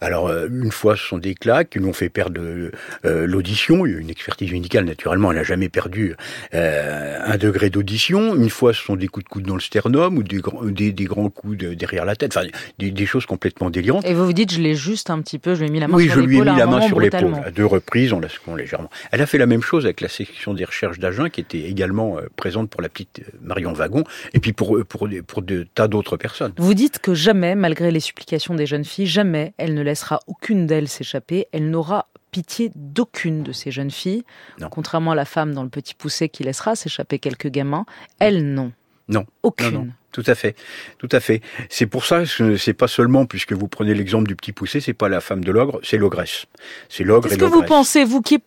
Alors, 0.00 0.28
euh, 0.28 0.48
une 0.48 0.72
fois, 0.72 0.96
ce 0.96 1.02
sont 1.02 1.18
des 1.18 1.34
claques 1.34 1.70
qui 1.70 1.78
lui 1.78 1.86
ont 1.86 1.92
fait 1.92 2.08
perdre 2.08 2.40
euh, 2.40 3.26
l'audition. 3.26 3.86
Il 3.86 3.92
y 3.92 3.96
a 3.96 3.98
une 3.98 4.10
expertise 4.10 4.52
médicale, 4.52 4.84
naturellement, 4.84 5.30
elle 5.30 5.38
n'a 5.38 5.44
jamais 5.44 5.68
perdu 5.68 6.14
euh, 6.54 7.18
un 7.24 7.36
degré 7.36 7.70
d'audition. 7.70 8.34
Une 8.34 8.50
fois, 8.50 8.72
ce 8.72 8.82
sont 8.82 8.96
des 8.96 9.08
coups 9.08 9.24
de 9.24 9.28
coude 9.28 9.44
dans 9.44 9.54
le 9.54 9.60
sternum 9.60 10.18
ou 10.18 10.22
des, 10.22 10.92
des, 10.92 11.04
grands 11.04 11.30
coups 11.30 11.56
derrière 11.56 12.04
la 12.04 12.16
tête. 12.16 12.36
Enfin, 12.36 12.46
des, 12.78 13.06
choses 13.06 13.26
complètement 13.26 13.70
délirantes 13.70 14.04
vous 14.16 14.26
vous 14.26 14.32
dites, 14.32 14.52
je 14.52 14.60
l'ai 14.60 14.74
juste 14.74 15.10
un 15.10 15.20
petit 15.20 15.38
peu, 15.38 15.54
je 15.54 15.60
lui 15.60 15.68
ai 15.68 15.70
mis 15.70 15.80
la 15.80 15.88
main 15.88 15.98
sur 15.98 16.06
l'épaule. 16.06 16.18
Oui, 16.18 16.24
je 16.24 16.28
lui 16.28 16.36
ai 16.36 16.40
mis 16.40 16.58
la 16.58 16.66
main 16.66 16.80
sur 16.80 17.00
l'épaule. 17.00 17.34
À 17.44 17.50
deux 17.50 17.66
reprises, 17.66 18.12
on 18.12 18.20
la 18.20 18.28
seconde 18.28 18.58
légèrement. 18.58 18.90
Elle 19.12 19.22
a 19.22 19.26
fait 19.26 19.38
la 19.38 19.46
même 19.46 19.62
chose 19.62 19.84
avec 19.84 20.00
la 20.00 20.08
section 20.08 20.54
des 20.54 20.64
recherches 20.64 20.98
d'agents, 20.98 21.28
qui 21.28 21.40
était 21.40 21.62
également 21.62 22.18
euh, 22.18 22.28
présente 22.36 22.70
pour 22.70 22.82
la 22.82 22.88
petite 22.88 23.20
euh, 23.20 23.38
Marion 23.40 23.72
Wagon, 23.72 24.04
et 24.34 24.40
puis 24.40 24.52
pour, 24.52 24.78
pour, 24.88 25.08
pour 25.26 25.42
de 25.42 25.66
tas 25.74 25.88
d'autres 25.88 26.16
personnes. 26.16 26.52
Vous 26.56 26.74
dites 26.74 26.98
que 26.98 27.14
jamais, 27.14 27.54
malgré 27.54 27.90
les 27.90 28.00
supplications 28.00 28.54
des 28.54 28.66
jeunes 28.66 28.84
filles, 28.84 29.06
jamais 29.06 29.54
elle 29.58 29.74
ne 29.74 29.82
laissera 29.82 30.20
aucune 30.26 30.66
d'elles 30.66 30.88
s'échapper. 30.88 31.46
Elle 31.52 31.70
n'aura 31.70 32.08
pitié 32.30 32.70
d'aucune 32.74 33.42
de 33.42 33.52
ces 33.52 33.70
jeunes 33.70 33.90
filles. 33.90 34.24
Non. 34.60 34.68
Contrairement 34.68 35.12
à 35.12 35.14
la 35.14 35.24
femme 35.24 35.54
dans 35.54 35.62
le 35.62 35.70
petit 35.70 35.94
poussé 35.94 36.28
qui 36.28 36.42
laissera 36.42 36.76
s'échapper 36.76 37.18
quelques 37.18 37.48
gamins, 37.48 37.86
elle 38.18 38.52
non. 38.52 38.72
Non. 39.08 39.24
Aucune. 39.42 39.70
Non, 39.70 39.84
non. 39.84 39.86
Tout 40.12 40.24
à 40.28 40.34
fait, 40.34 40.56
tout 40.96 41.10
à 41.12 41.20
fait. 41.20 41.42
C'est 41.68 41.84
pour 41.84 42.06
ça 42.06 42.22
que 42.24 42.56
c'est 42.56 42.72
pas 42.72 42.88
seulement, 42.88 43.26
puisque 43.26 43.52
vous 43.52 43.68
prenez 43.68 43.92
l'exemple 43.92 44.26
du 44.26 44.34
petit 44.34 44.52
poussé, 44.52 44.80
c'est 44.80 44.94
pas 44.94 45.10
la 45.10 45.20
femme 45.20 45.44
de 45.44 45.52
l'ogre, 45.52 45.78
c'est 45.82 45.98
l'ogresse. 45.98 46.46
C'est 46.88 47.04
l'ogre 47.04 47.26
et 47.26 47.30
Qu'est-ce 47.30 47.38
que 47.40 47.44
vous 47.44 47.62
pensez, 47.64 48.02
vous 48.02 48.22
qui 48.22 48.38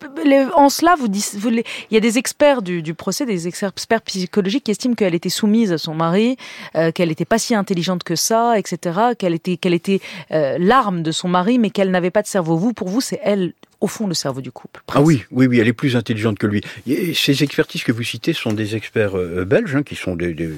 en 0.56 0.68
cela, 0.68 0.96
vous, 0.98 1.06
dites- 1.06 1.36
vous 1.38 1.48
les- 1.48 1.64
il 1.90 1.94
y 1.94 1.96
a 1.96 2.00
des 2.00 2.18
experts 2.18 2.62
du, 2.62 2.82
du 2.82 2.94
procès, 2.94 3.24
des 3.24 3.46
experts 3.46 3.72
psychologiques 4.04 4.64
qui 4.64 4.72
estiment 4.72 4.94
qu'elle 4.96 5.14
était 5.14 5.28
soumise 5.28 5.70
à 5.72 5.78
son 5.78 5.94
mari, 5.94 6.36
euh, 6.74 6.90
qu'elle 6.90 7.10
n'était 7.10 7.24
pas 7.24 7.38
si 7.38 7.54
intelligente 7.54 8.02
que 8.02 8.16
ça, 8.16 8.58
etc., 8.58 8.98
qu'elle 9.16 9.34
était, 9.34 9.56
qu'elle 9.56 9.74
était 9.74 10.00
euh, 10.32 10.56
l'arme 10.58 11.04
de 11.04 11.12
son 11.12 11.28
mari, 11.28 11.60
mais 11.60 11.70
qu'elle 11.70 11.92
n'avait 11.92 12.10
pas 12.10 12.22
de 12.22 12.26
cerveau. 12.26 12.56
Vous, 12.56 12.72
pour 12.72 12.88
vous, 12.88 13.00
c'est 13.00 13.20
elle, 13.22 13.52
au 13.80 13.86
fond, 13.86 14.06
le 14.06 14.14
cerveau 14.14 14.40
du 14.40 14.52
couple. 14.52 14.82
Ah 14.92 15.00
oui, 15.02 15.24
oui, 15.30 15.46
oui, 15.46 15.58
elle 15.58 15.68
est 15.68 15.72
plus 15.72 15.96
intelligente 15.96 16.38
que 16.38 16.46
lui. 16.46 16.60
Et 16.86 17.14
ces 17.14 17.42
expertises 17.42 17.82
que 17.84 17.92
vous 17.92 18.02
citez 18.02 18.32
sont 18.32 18.52
des 18.52 18.76
experts 18.76 19.16
euh, 19.16 19.44
belges, 19.44 19.74
hein, 19.76 19.82
qui 19.82 19.96
sont 19.96 20.16
des, 20.16 20.34
des- 20.34 20.50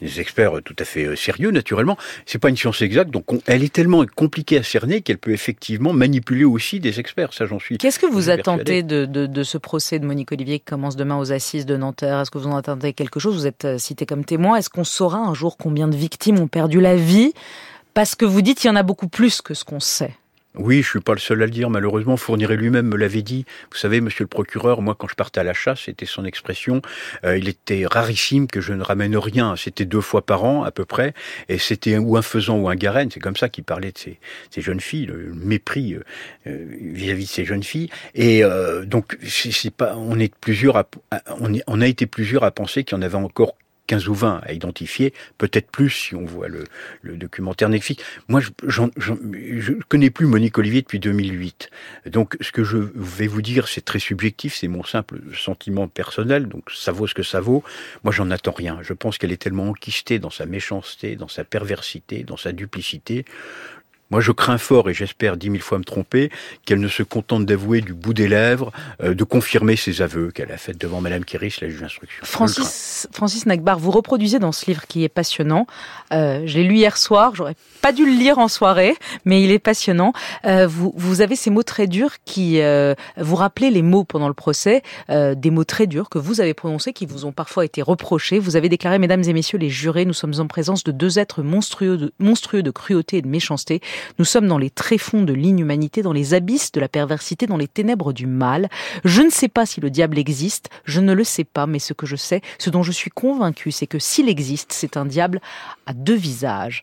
des 0.00 0.20
experts 0.20 0.52
tout 0.64 0.76
à 0.78 0.84
fait 0.84 1.06
euh, 1.06 1.16
sérieux, 1.16 1.50
naturellement. 1.50 1.98
C'est 2.24 2.38
pas 2.38 2.50
une 2.50 2.56
science 2.56 2.82
exacte, 2.82 3.10
donc 3.10 3.32
on- 3.32 3.40
elle 3.46 3.64
est 3.64 3.72
tellement 3.72 4.04
compliquée 4.06 4.56
à 4.56 4.62
cerner 4.62 5.00
qu'elle 5.00 5.18
peut 5.18 5.32
effectivement 5.32 5.92
manipuler 5.92 6.44
aussi 6.44 6.78
des 6.78 7.00
experts. 7.00 7.32
Ça, 7.32 7.46
j'en 7.46 7.58
suis. 7.58 7.78
Qu'est-ce 7.78 7.98
que 7.98 8.06
vous 8.06 8.30
attendez 8.30 8.84
de, 8.84 9.06
de, 9.06 9.26
de 9.26 9.42
ce 9.42 9.58
procès 9.58 9.98
de 9.98 10.06
Monique 10.06 10.30
Olivier 10.30 10.60
qui 10.60 10.66
commence 10.66 10.94
demain 10.94 11.18
aux 11.18 11.32
assises 11.32 11.66
de 11.66 11.76
Nanterre? 11.76 12.20
Est-ce 12.20 12.30
que 12.30 12.38
vous 12.38 12.46
en 12.46 12.56
attendez 12.56 12.92
quelque 12.92 13.18
chose? 13.18 13.34
Vous 13.34 13.46
êtes 13.48 13.64
euh, 13.64 13.78
cité 13.78 14.06
comme 14.06 14.24
témoin. 14.24 14.54
Est-ce 14.56 14.70
qu'on 14.70 14.84
saura 14.84 15.18
un 15.18 15.34
jour 15.34 15.56
combien 15.56 15.88
de 15.88 15.96
victimes 15.96 16.38
ont 16.38 16.46
perdu 16.48 16.80
la 16.80 16.94
vie? 16.94 17.32
Parce 17.92 18.14
que 18.14 18.24
vous 18.24 18.40
dites 18.40 18.60
qu'il 18.60 18.68
y 18.68 18.72
en 18.72 18.76
a 18.76 18.84
beaucoup 18.84 19.08
plus 19.08 19.42
que 19.42 19.52
ce 19.54 19.64
qu'on 19.64 19.80
sait. 19.80 20.14
Oui, 20.58 20.82
je 20.82 20.88
suis 20.88 21.00
pas 21.00 21.12
le 21.12 21.20
seul 21.20 21.40
à 21.42 21.44
le 21.46 21.52
dire. 21.52 21.70
Malheureusement, 21.70 22.16
Fourniret 22.16 22.56
lui-même 22.56 22.86
me 22.88 22.96
l'avait 22.96 23.22
dit. 23.22 23.44
Vous 23.70 23.76
savez, 23.78 24.00
Monsieur 24.00 24.24
le 24.24 24.28
procureur, 24.28 24.82
moi, 24.82 24.96
quand 24.98 25.06
je 25.06 25.14
partais 25.14 25.38
à 25.38 25.44
la 25.44 25.54
chasse, 25.54 25.82
c'était 25.84 26.04
son 26.06 26.24
expression. 26.24 26.82
euh, 27.24 27.38
il 27.38 27.48
était 27.48 27.86
rarissime 27.86 28.48
que 28.48 28.60
je 28.60 28.72
ne 28.72 28.82
ramène 28.82 29.16
rien. 29.16 29.54
C'était 29.56 29.84
deux 29.84 30.00
fois 30.00 30.26
par 30.26 30.42
an 30.44 30.64
à 30.64 30.72
peu 30.72 30.84
près, 30.84 31.14
et 31.48 31.58
c'était 31.58 31.96
ou 31.98 32.16
un 32.16 32.22
faisan 32.22 32.58
ou 32.58 32.68
un 32.68 32.74
garenne. 32.74 33.08
C'est 33.12 33.20
comme 33.20 33.36
ça 33.36 33.48
qu'il 33.48 33.62
parlait 33.62 33.92
de 33.92 33.98
ces, 33.98 34.18
jeunes 34.60 34.80
filles, 34.80 35.06
le 35.06 35.32
mépris 35.32 35.94
euh, 35.94 36.02
euh, 36.48 36.66
vis-à-vis 36.80 37.26
de 37.26 37.30
ces 37.30 37.44
jeunes 37.44 37.62
filles. 37.62 37.88
Et 38.16 38.42
euh, 38.42 38.84
donc, 38.84 39.16
c'est 39.24 39.70
pas. 39.72 39.94
On 39.96 40.18
est 40.18 40.34
plusieurs. 40.34 40.76
À, 40.76 40.88
à- 41.12 41.22
on, 41.40 41.52
on 41.68 41.80
a 41.80 41.86
été 41.86 42.06
plusieurs 42.06 42.42
à 42.42 42.50
penser 42.50 42.82
qu'il 42.82 42.96
y 42.96 42.98
en 42.98 43.02
avait 43.02 43.14
encore 43.14 43.54
15 43.88 44.08
ou 44.08 44.14
20 44.14 44.42
à 44.44 44.52
identifier, 44.52 45.12
peut-être 45.38 45.70
plus 45.70 45.90
si 45.90 46.14
on 46.14 46.24
voit 46.24 46.46
le, 46.46 46.64
le 47.02 47.16
documentaire 47.16 47.68
Netflix. 47.68 48.04
Moi, 48.28 48.40
je, 48.40 48.50
je 48.66 49.72
connais 49.88 50.10
plus 50.10 50.26
Monique 50.26 50.56
Olivier 50.58 50.82
depuis 50.82 51.00
2008. 51.00 51.70
Donc, 52.06 52.36
ce 52.40 52.52
que 52.52 52.62
je 52.62 52.76
vais 52.94 53.26
vous 53.26 53.42
dire, 53.42 53.66
c'est 53.66 53.84
très 53.84 53.98
subjectif, 53.98 54.54
c'est 54.54 54.68
mon 54.68 54.84
simple 54.84 55.20
sentiment 55.34 55.88
personnel, 55.88 56.46
donc 56.46 56.70
ça 56.70 56.92
vaut 56.92 57.06
ce 57.06 57.14
que 57.14 57.22
ça 57.22 57.40
vaut. 57.40 57.64
Moi, 58.04 58.12
j'en 58.12 58.30
attends 58.30 58.52
rien. 58.52 58.78
Je 58.82 58.92
pense 58.92 59.18
qu'elle 59.18 59.32
est 59.32 59.42
tellement 59.42 59.70
enquistée 59.70 60.18
dans 60.18 60.30
sa 60.30 60.46
méchanceté, 60.46 61.16
dans 61.16 61.28
sa 61.28 61.44
perversité, 61.44 62.22
dans 62.22 62.36
sa 62.36 62.52
duplicité. 62.52 63.24
Moi, 64.10 64.20
je 64.20 64.32
crains 64.32 64.58
fort, 64.58 64.88
et 64.88 64.94
j'espère 64.94 65.36
dix 65.36 65.50
mille 65.50 65.60
fois 65.60 65.78
me 65.78 65.84
tromper, 65.84 66.30
qu'elle 66.64 66.80
ne 66.80 66.88
se 66.88 67.02
contente 67.02 67.44
d'avouer 67.44 67.80
du 67.82 67.92
bout 67.92 68.14
des 68.14 68.26
lèvres, 68.28 68.72
euh, 69.02 69.14
de 69.14 69.24
confirmer 69.24 69.76
ses 69.76 70.00
aveux 70.00 70.30
qu'elle 70.30 70.50
a 70.50 70.56
faits 70.56 70.78
devant 70.78 71.00
Madame 71.00 71.24
Kéris, 71.24 71.58
la 71.60 71.68
juge 71.68 71.80
d'instruction. 71.80 72.24
Francis, 72.24 73.08
Francis 73.12 73.44
Nagbar, 73.46 73.78
vous 73.78 73.90
reproduisez 73.90 74.38
dans 74.38 74.52
ce 74.52 74.66
livre 74.66 74.86
qui 74.86 75.04
est 75.04 75.08
passionnant. 75.08 75.66
Euh, 76.12 76.42
je 76.46 76.58
l'ai 76.58 76.64
lu 76.64 76.76
hier 76.76 76.96
soir. 76.96 77.34
J'aurais 77.34 77.54
pas 77.80 77.92
dû 77.92 78.04
le 78.04 78.12
lire 78.12 78.38
en 78.38 78.48
soirée, 78.48 78.94
mais 79.24 79.42
il 79.42 79.50
est 79.50 79.58
passionnant. 79.58 80.12
Euh, 80.44 80.66
vous, 80.66 80.92
vous 80.96 81.20
avez 81.20 81.36
ces 81.36 81.50
mots 81.50 81.62
très 81.62 81.86
durs 81.86 82.16
qui 82.24 82.60
euh, 82.60 82.94
vous 83.16 83.36
rappelez 83.36 83.70
les 83.70 83.82
mots 83.82 84.04
pendant 84.04 84.28
le 84.28 84.34
procès, 84.34 84.82
euh, 85.10 85.34
des 85.34 85.50
mots 85.50 85.64
très 85.64 85.86
durs 85.86 86.08
que 86.08 86.18
vous 86.18 86.40
avez 86.40 86.54
prononcés, 86.54 86.92
qui 86.92 87.06
vous 87.06 87.24
ont 87.24 87.32
parfois 87.32 87.64
été 87.64 87.82
reprochés. 87.82 88.38
Vous 88.38 88.56
avez 88.56 88.68
déclaré, 88.68 88.98
mesdames 88.98 89.22
et 89.24 89.32
messieurs 89.32 89.58
les 89.58 89.70
jurés, 89.70 90.04
nous 90.04 90.12
sommes 90.12 90.34
en 90.38 90.46
présence 90.46 90.84
de 90.84 90.92
deux 90.92 91.18
êtres 91.18 91.42
monstrueux 91.42 91.96
de, 91.96 92.12
monstrueux 92.18 92.62
de 92.62 92.70
cruauté 92.70 93.18
et 93.18 93.22
de 93.22 93.28
méchanceté. 93.28 93.80
Nous 94.18 94.24
sommes 94.24 94.48
dans 94.48 94.58
les 94.58 94.70
tréfonds 94.70 95.22
de 95.22 95.32
l'inhumanité, 95.32 96.02
dans 96.02 96.12
les 96.12 96.34
abysses 96.34 96.72
de 96.72 96.80
la 96.80 96.88
perversité, 96.88 97.46
dans 97.46 97.56
les 97.56 97.68
ténèbres 97.68 98.12
du 98.12 98.26
mal. 98.26 98.68
Je 99.04 99.22
ne 99.22 99.30
sais 99.30 99.48
pas 99.48 99.66
si 99.66 99.80
le 99.80 99.90
diable 99.90 100.18
existe, 100.18 100.70
je 100.84 101.00
ne 101.00 101.12
le 101.12 101.24
sais 101.24 101.44
pas, 101.44 101.66
mais 101.66 101.78
ce 101.78 101.92
que 101.92 102.06
je 102.06 102.16
sais, 102.16 102.40
ce 102.58 102.70
dont 102.70 102.82
je 102.82 102.92
suis 102.92 103.10
convaincu, 103.10 103.70
c'est 103.70 103.86
que 103.86 103.98
s'il 103.98 104.28
existe, 104.28 104.72
c'est 104.72 104.96
un 104.96 105.04
diable 105.04 105.40
à 105.86 105.92
deux 105.92 106.14
visages. 106.16 106.82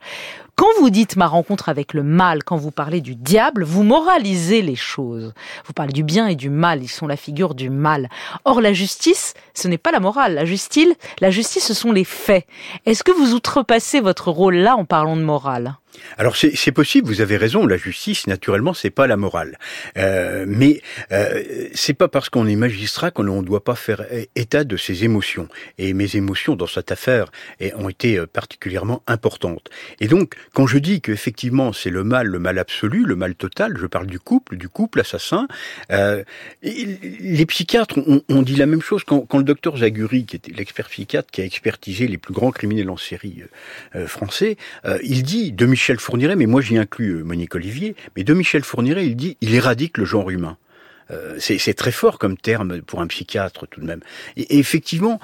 Quand 0.56 0.68
vous 0.80 0.90
dites 0.90 1.18
ma 1.18 1.28
rencontre 1.28 1.68
avec 1.68 1.94
le 1.94 2.02
mal, 2.02 2.42
quand 2.46 2.56
vous 2.56 2.72
parlez 2.72 3.02
du 3.02 3.16
diable, 3.16 3.66
vous 3.66 3.84
moralisez 3.84 4.62
les 4.62 4.78
choses. 4.78 5.34
Vous 5.66 5.74
parlez 5.74 5.92
du 5.92 6.04
bien 6.04 6.28
et 6.28 6.36
du 6.36 6.50
mal, 6.50 6.82
ils 6.82 6.88
sont 6.88 7.08
la 7.08 7.18
figure 7.18 7.56
du 7.56 7.70
mal. 7.70 8.10
Or, 8.46 8.62
la 8.62 8.72
justice, 8.72 9.34
ce 9.54 9.68
n'est 9.68 9.78
pas 9.78 9.92
la 9.92 10.00
morale. 10.00 10.34
La 10.34 10.46
justice, 10.46 10.94
la 11.20 11.30
justice, 11.30 11.66
ce 11.66 11.74
sont 11.74 11.92
les 11.92 12.06
faits. 12.06 12.48
Est-ce 12.86 13.04
que 13.04 13.12
vous 13.12 13.34
outrepassez 13.34 14.00
votre 14.00 14.32
rôle 14.32 14.56
là 14.56 14.78
en 14.78 14.86
parlant 14.86 15.18
de 15.18 15.24
morale? 15.24 15.76
Alors 16.18 16.36
c'est 16.36 16.72
possible, 16.72 17.08
vous 17.08 17.22
avez 17.22 17.38
raison. 17.38 17.66
La 17.66 17.78
justice, 17.78 18.28
naturellement, 18.28 18.74
c'est 18.74 18.90
pas 18.90 19.08
la 19.08 19.18
morale, 19.18 19.58
Euh, 19.98 20.46
mais 20.48 20.82
euh, 21.12 21.44
c'est 21.74 21.94
pas 21.94 22.08
parce 22.08 22.30
qu'on 22.30 22.48
est 22.48 22.56
magistrat 22.56 23.12
qu'on 23.12 23.24
ne 23.24 23.42
doit 23.42 23.64
pas 23.64 23.75
faire 23.75 24.06
état 24.36 24.64
de 24.64 24.78
ses 24.78 25.04
émotions. 25.04 25.48
Et 25.78 25.94
mes 25.94 26.16
émotions 26.16 26.56
dans 26.56 26.68
cette 26.68 26.92
affaire 26.92 27.32
ont 27.75 27.90
été 27.90 28.18
euh, 28.18 28.28
particulièrement 28.28 29.04
importantes. 29.08 29.70
Et 30.00 30.08
donc, 30.08 30.36
quand 30.54 30.68
je 30.68 30.78
dis 30.78 31.02
que 31.02 31.12
effectivement 31.12 31.74
c'est 31.74 31.90
le 31.90 32.04
mal, 32.04 32.28
le 32.28 32.40
mal 32.40 32.60
absolu, 32.60 33.04
le 33.06 33.16
mal 33.16 33.36
total, 33.36 33.78
je 33.78 33.86
parle 33.86 34.08
du 34.08 34.20
couple, 34.20 34.58
du 34.58 34.70
couple 34.70 35.00
assassin. 35.00 35.48
Euh, 35.92 36.24
les 36.62 37.46
psychiatres 37.46 37.98
ont, 37.98 38.22
ont 38.30 38.42
dit 38.42 38.56
la 38.56 38.66
même 38.66 38.82
chose 38.82 39.04
quand, 39.04 39.22
quand 39.22 39.38
le 39.38 39.44
docteur 39.44 39.78
Zaguri, 39.78 40.25
qui 40.25 40.36
était 40.36 40.52
l'expert 40.52 40.90
psychiatre 40.90 41.30
qui 41.32 41.42
a 41.42 41.46
expertisé 41.46 42.08
les 42.08 42.18
plus 42.18 42.34
grands 42.34 42.52
criminels 42.52 42.90
en 42.90 42.98
série 42.98 43.38
euh, 43.42 44.04
euh, 44.04 44.08
français, 44.08 44.58
il 45.04 45.24
dit 45.24 45.52
de 45.52 45.66
Michel 45.66 45.85
Fourniret, 46.00 46.36
mais 46.36 46.46
moi 46.48 46.62
j'y 46.62 46.77
inclus 46.77 47.12
euh, 47.18 47.24
Monique 47.24 47.56
Olivier, 47.56 47.96
mais 48.15 48.24
de 48.24 48.34
Michel 48.34 48.63
Fourniret, 48.63 49.06
il 49.06 49.15
dit 49.15 49.38
il 49.42 49.54
éradique 49.54 49.98
le 49.98 50.06
genre 50.06 50.30
humain. 50.30 50.58
Euh, 51.12 51.36
c'est 51.38 51.75
très 51.75 51.92
fort 51.92 52.18
comme 52.18 52.36
terme 52.36 52.82
pour 52.82 53.00
un 53.00 53.06
psychiatre 53.06 53.68
tout 53.68 53.80
de 53.80 53.86
même. 53.86 54.00
Et, 54.38 54.56
et 54.56 54.58
effectivement, 54.58 55.20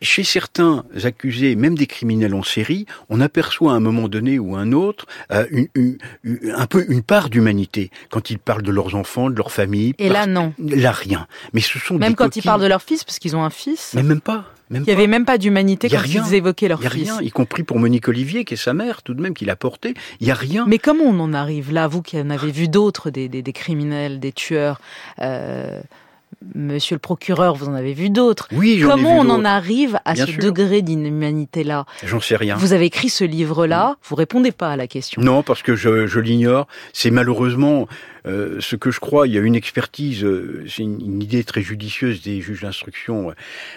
chez 0.00 0.24
certains 0.24 0.84
accusés, 1.04 1.54
même 1.54 1.76
des 1.76 1.86
criminels 1.86 2.34
en 2.34 2.42
série, 2.42 2.86
on 3.08 3.20
aperçoit 3.20 3.70
à 3.72 3.76
un 3.76 3.80
moment 3.80 4.08
donné 4.08 4.40
ou 4.40 4.56
un 4.56 4.72
autre 4.72 5.06
euh, 5.30 5.46
une, 5.52 5.68
une- 5.76 5.98
une- 6.24 6.50
un 6.56 6.66
peu 6.66 6.84
une 6.88 7.02
part 7.02 7.30
d'humanité 7.30 7.92
quand 8.10 8.30
ils 8.30 8.38
parlent 8.40 8.64
de 8.64 8.72
leurs 8.72 8.96
enfants, 8.96 9.30
de 9.30 9.36
leur 9.36 9.52
famille. 9.52 9.94
Et 10.00 10.08
là, 10.08 10.26
non. 10.26 10.54
Là, 10.58 10.90
rien. 10.90 11.28
Mais 11.52 11.60
ce 11.60 11.78
sont 11.78 11.98
Même 11.98 12.10
des 12.10 12.16
quand 12.16 12.34
ils 12.34 12.42
parlent 12.42 12.60
de 12.62 12.66
leur 12.66 12.82
fils, 12.82 13.04
parce 13.04 13.20
qu'ils 13.20 13.36
ont 13.36 13.44
un 13.44 13.50
fils, 13.50 13.92
Mais 13.94 14.02
même 14.02 14.20
pas. 14.20 14.46
Même 14.72 14.82
il 14.84 14.86
n'y 14.86 14.92
avait 14.92 15.06
même 15.06 15.24
pas 15.24 15.38
d'humanité 15.38 15.88
quand 15.88 15.98
rien. 15.98 16.24
ils 16.26 16.34
évoquaient 16.34 16.68
leur 16.68 16.80
Il 16.80 16.84
y 16.84 16.86
a 16.86 16.90
fils. 16.90 17.10
rien, 17.12 17.20
y 17.20 17.30
compris 17.30 17.62
pour 17.62 17.78
Monique 17.78 18.08
Olivier, 18.08 18.44
qui 18.44 18.54
est 18.54 18.56
sa 18.56 18.72
mère, 18.74 19.02
tout 19.02 19.14
de 19.14 19.20
même, 19.20 19.34
qui 19.34 19.44
l'a 19.44 19.54
porté. 19.54 19.94
Il 20.20 20.26
y 20.26 20.30
a 20.30 20.34
rien. 20.34 20.64
Mais 20.66 20.78
comment 20.78 21.04
on 21.04 21.20
en 21.20 21.32
arrive 21.34 21.72
là, 21.72 21.86
vous 21.88 22.02
qui 22.02 22.18
en 22.18 22.30
avez 22.30 22.50
vu 22.50 22.68
d'autres, 22.68 23.10
des, 23.10 23.28
des, 23.28 23.42
des 23.42 23.52
criminels, 23.52 24.18
des 24.18 24.32
tueurs 24.32 24.80
euh, 25.20 25.80
Monsieur 26.54 26.96
le 26.96 27.00
procureur, 27.00 27.54
vous 27.54 27.68
en 27.68 27.74
avez 27.74 27.92
vu 27.94 28.10
d'autres. 28.10 28.48
oui, 28.52 28.82
Comment 28.84 29.18
on 29.18 29.30
en 29.30 29.44
arrive 29.44 29.98
à 30.04 30.14
Bien 30.14 30.26
ce 30.26 30.32
sûr. 30.32 30.42
degré 30.42 30.82
d'inhumanité-là? 30.82 31.86
J'en 32.04 32.20
sais 32.20 32.36
rien. 32.36 32.56
Vous 32.56 32.72
avez 32.72 32.86
écrit 32.86 33.08
ce 33.08 33.24
livre-là, 33.24 33.96
vous 34.02 34.16
répondez 34.16 34.52
pas 34.52 34.70
à 34.70 34.76
la 34.76 34.86
question. 34.86 35.22
Non, 35.22 35.42
parce 35.42 35.62
que 35.62 35.76
je, 35.76 36.06
je 36.06 36.20
l'ignore. 36.20 36.66
C'est 36.92 37.10
malheureusement 37.10 37.86
euh, 38.26 38.56
ce 38.60 38.76
que 38.76 38.90
je 38.90 39.00
crois. 39.00 39.26
Il 39.26 39.34
y 39.34 39.38
a 39.38 39.40
une 39.40 39.54
expertise, 39.54 40.24
euh, 40.24 40.64
c'est 40.68 40.82
une, 40.82 41.00
une 41.00 41.22
idée 41.22 41.44
très 41.44 41.62
judicieuse 41.62 42.22
des 42.22 42.40
juges 42.40 42.62
d'instruction, 42.62 43.32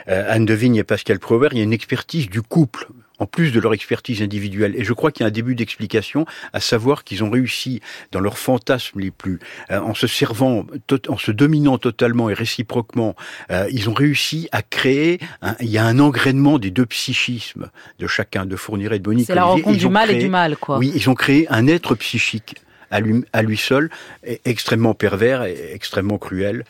euh, 0.09 0.25
Anne 0.27 0.45
Devigne 0.45 0.75
et 0.75 0.83
Pascal 0.83 1.19
Prouver. 1.19 1.49
Il 1.51 1.57
y 1.57 1.61
a 1.61 1.63
une 1.63 1.73
expertise 1.73 2.29
du 2.29 2.41
couple 2.41 2.87
en 3.19 3.25
plus 3.25 3.51
de 3.51 3.59
leur 3.59 3.73
expertise 3.73 4.21
individuelle. 4.21 4.73
Et 4.77 4.83
je 4.83 4.93
crois 4.93 5.11
qu'il 5.11 5.21
y 5.21 5.25
a 5.25 5.27
un 5.27 5.31
début 5.31 5.55
d'explication, 5.55 6.25
à 6.53 6.59
savoir 6.59 7.03
qu'ils 7.03 7.23
ont 7.23 7.29
réussi, 7.29 7.81
dans 8.11 8.19
leurs 8.19 8.37
fantasmes 8.37 8.99
les 8.99 9.11
plus, 9.11 9.39
euh, 9.71 9.79
en 9.79 9.93
se 9.93 10.07
servant, 10.07 10.65
en 11.07 11.17
se 11.17 11.31
dominant 11.31 11.77
totalement 11.77 12.29
et 12.29 12.33
réciproquement, 12.33 13.15
euh, 13.51 13.67
ils 13.71 13.89
ont 13.89 13.93
réussi 13.93 14.49
à 14.51 14.61
créer, 14.61 15.19
un- 15.41 15.55
il 15.61 15.69
y 15.69 15.77
a 15.77 15.85
un 15.85 15.99
engrainement 15.99 16.59
des 16.59 16.71
deux 16.71 16.85
psychismes 16.85 17.69
de 17.99 18.07
chacun, 18.07 18.45
de 18.45 18.55
Fourniret 18.55 18.97
et 18.97 18.99
de 18.99 19.07
Monique 19.09 19.27
C'est 19.27 19.35
la 19.35 19.43
rencontre 19.45 19.75
Ils 19.75 19.79
du 19.79 19.89
mal 19.89 20.11
et 20.11 20.15
du 20.19 20.29
mal, 20.29 20.57
quoi. 20.57 20.77
oui, 20.77 20.91
ils 20.95 21.09
ont 21.09 21.15
créé 21.15 21.47
un 21.49 21.67
être 21.67 21.95
psychique 21.95 22.55
à 22.91 22.99
lui, 22.99 23.23
à 23.33 23.41
lui 23.41 23.57
seul, 23.57 23.89
extrêmement 24.45 24.93
pervers 24.93 25.43
et 25.43 25.71
extrêmement 25.73 26.17
cruel 26.17 26.63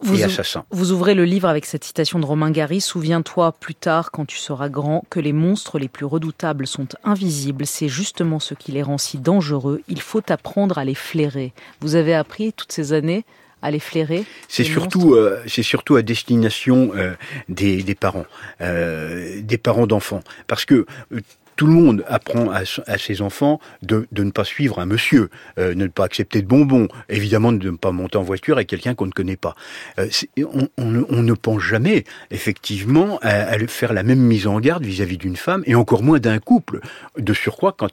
Vous, 0.00 0.20
et 0.20 0.22
ou- 0.22 0.26
assassin. 0.26 0.64
vous 0.70 0.92
ouvrez 0.92 1.14
le 1.14 1.24
livre 1.24 1.48
avec 1.48 1.64
cette 1.64 1.84
citation 1.84 2.18
de 2.18 2.26
Romain 2.26 2.50
Gary 2.50 2.80
Souviens-toi 2.80 3.52
plus 3.52 3.74
tard, 3.74 4.10
quand 4.10 4.26
tu 4.26 4.36
seras 4.36 4.68
grand, 4.68 5.04
que 5.10 5.20
les 5.20 5.32
monstres 5.32 5.78
les 5.78 5.88
plus 5.88 6.04
redoutables 6.04 6.66
sont 6.66 6.88
invisibles. 7.04 7.66
C'est 7.66 7.88
justement 7.88 8.38
ce 8.38 8.54
qui 8.54 8.72
les 8.72 8.82
rend 8.82 8.98
si 8.98 9.18
dangereux. 9.18 9.82
Il 9.88 10.00
faut 10.00 10.22
apprendre 10.30 10.76
à 10.78 10.84
les 10.84 10.94
flairer. 10.94 11.52
Vous 11.80 11.94
avez 11.94 12.14
appris 12.14 12.52
toutes 12.52 12.72
ces 12.72 12.92
années 12.92 13.24
à 13.62 13.70
les 13.70 13.80
flairer 13.80 14.24
C'est 14.48 14.64
surtout, 14.64 15.14
euh, 15.14 15.42
c'est 15.46 15.62
surtout 15.62 15.96
à 15.96 16.02
destination 16.02 16.90
euh, 16.94 17.14
des, 17.48 17.82
des 17.82 17.94
parents, 17.94 18.26
euh, 18.60 19.40
des 19.40 19.56
parents 19.58 19.86
d'enfants, 19.86 20.20
parce 20.46 20.66
que 20.66 20.84
tout 21.56 21.66
le 21.66 21.72
monde 21.72 22.04
apprend 22.06 22.50
à, 22.50 22.64
ses 22.98 23.22
enfants 23.22 23.60
de, 23.82 24.06
ne 24.12 24.30
pas 24.30 24.44
suivre 24.44 24.78
un 24.78 24.86
monsieur, 24.86 25.30
euh, 25.58 25.74
ne 25.74 25.86
pas 25.86 26.04
accepter 26.04 26.42
de 26.42 26.46
bonbons, 26.46 26.88
évidemment 27.08 27.52
de 27.52 27.70
ne 27.70 27.76
pas 27.76 27.92
monter 27.92 28.18
en 28.18 28.22
voiture 28.22 28.56
avec 28.56 28.68
quelqu'un 28.68 28.94
qu'on 28.94 29.06
ne 29.06 29.12
connaît 29.12 29.36
pas. 29.36 29.54
Euh, 29.98 30.08
on, 30.78 31.22
ne 31.22 31.32
pense 31.32 31.62
jamais, 31.62 32.04
effectivement, 32.30 33.18
à, 33.22 33.58
faire 33.66 33.92
la 33.92 34.02
même 34.02 34.20
mise 34.20 34.46
en 34.46 34.60
garde 34.60 34.84
vis-à-vis 34.84 35.16
d'une 35.16 35.36
femme, 35.36 35.62
et 35.66 35.74
encore 35.74 36.02
moins 36.02 36.18
d'un 36.18 36.38
couple, 36.38 36.80
de 37.18 37.32
surcroît 37.32 37.74
quand, 37.76 37.90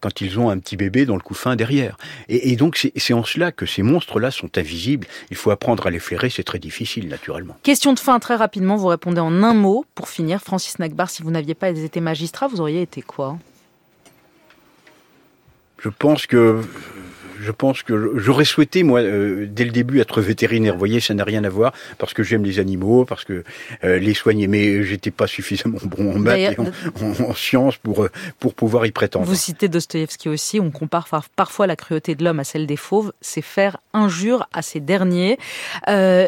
quand 0.00 0.20
ils 0.20 0.38
ont 0.38 0.50
un 0.50 0.58
petit 0.58 0.76
bébé 0.76 1.06
dans 1.06 1.16
le 1.16 1.22
couffin 1.22 1.56
derrière. 1.56 1.96
Et, 2.28 2.52
et 2.52 2.56
donc 2.56 2.76
c'est 2.76 3.14
en 3.14 3.24
cela 3.24 3.52
que 3.52 3.66
ces 3.66 3.82
monstres-là 3.82 4.30
sont 4.30 4.50
invisibles. 4.58 5.06
Il 5.30 5.36
faut 5.36 5.50
apprendre 5.50 5.86
à 5.86 5.90
les 5.90 5.98
flairer, 5.98 6.30
c'est 6.30 6.42
très 6.42 6.58
difficile, 6.58 7.08
naturellement. 7.08 7.56
Question 7.62 7.94
de 7.94 7.98
fin, 7.98 8.18
très 8.18 8.36
rapidement, 8.36 8.76
vous 8.76 8.86
répondez 8.86 9.20
en 9.20 9.42
un 9.42 9.54
mot. 9.54 9.86
Pour 9.94 10.08
finir, 10.08 10.40
Francis 10.40 10.78
Nagbar, 10.78 11.10
si 11.10 11.22
vous 11.22 11.30
n'aviez 11.30 11.54
pas 11.54 11.70
été 11.70 12.00
magistrat, 12.00 12.48
vous 12.48 12.60
auriez 12.60 12.82
été 12.82 12.97
quoi 13.02 13.38
Je 15.78 15.88
pense 15.88 16.26
que 16.26 16.62
je 17.40 17.50
pense 17.52 17.82
que 17.82 18.12
j'aurais 18.16 18.44
souhaité, 18.44 18.82
moi, 18.82 19.00
euh, 19.00 19.46
dès 19.48 19.64
le 19.64 19.70
début, 19.70 20.00
être 20.00 20.20
vétérinaire. 20.20 20.74
Vous 20.74 20.78
voyez, 20.78 21.00
ça 21.00 21.14
n'a 21.14 21.24
rien 21.24 21.44
à 21.44 21.48
voir, 21.48 21.72
parce 21.98 22.14
que 22.14 22.22
j'aime 22.22 22.44
les 22.44 22.58
animaux, 22.58 23.04
parce 23.04 23.24
que 23.24 23.44
euh, 23.84 23.98
les 23.98 24.14
soigner, 24.14 24.46
mais 24.46 24.82
j'étais 24.82 25.10
pas 25.10 25.26
suffisamment 25.26 25.78
bon 25.84 26.14
en 26.14 26.18
maths 26.18 26.54
et 26.54 26.56
en, 27.22 27.34
sciences 27.34 27.76
pour, 27.76 28.04
euh, 28.04 28.10
pour 28.38 28.54
pouvoir 28.54 28.86
y 28.86 28.90
prétendre. 28.90 29.26
Vous 29.26 29.34
citez 29.34 29.68
Dostoïevski 29.68 30.28
aussi, 30.28 30.60
on 30.60 30.70
compare 30.70 31.08
parfois 31.36 31.66
la 31.66 31.76
cruauté 31.76 32.14
de 32.14 32.24
l'homme 32.24 32.40
à 32.40 32.44
celle 32.44 32.66
des 32.66 32.76
fauves, 32.76 33.12
c'est 33.20 33.42
faire 33.42 33.78
injure 33.92 34.48
à 34.52 34.62
ces 34.62 34.80
derniers. 34.80 35.38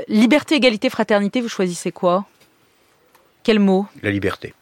liberté, 0.09 0.55
égalité, 0.55 0.91
fraternité, 0.91 1.41
vous 1.41 1.49
choisissez 1.49 1.93
quoi? 1.93 2.27
Quel 3.43 3.59
mot? 3.59 3.87
La 4.03 4.11
liberté. 4.11 4.55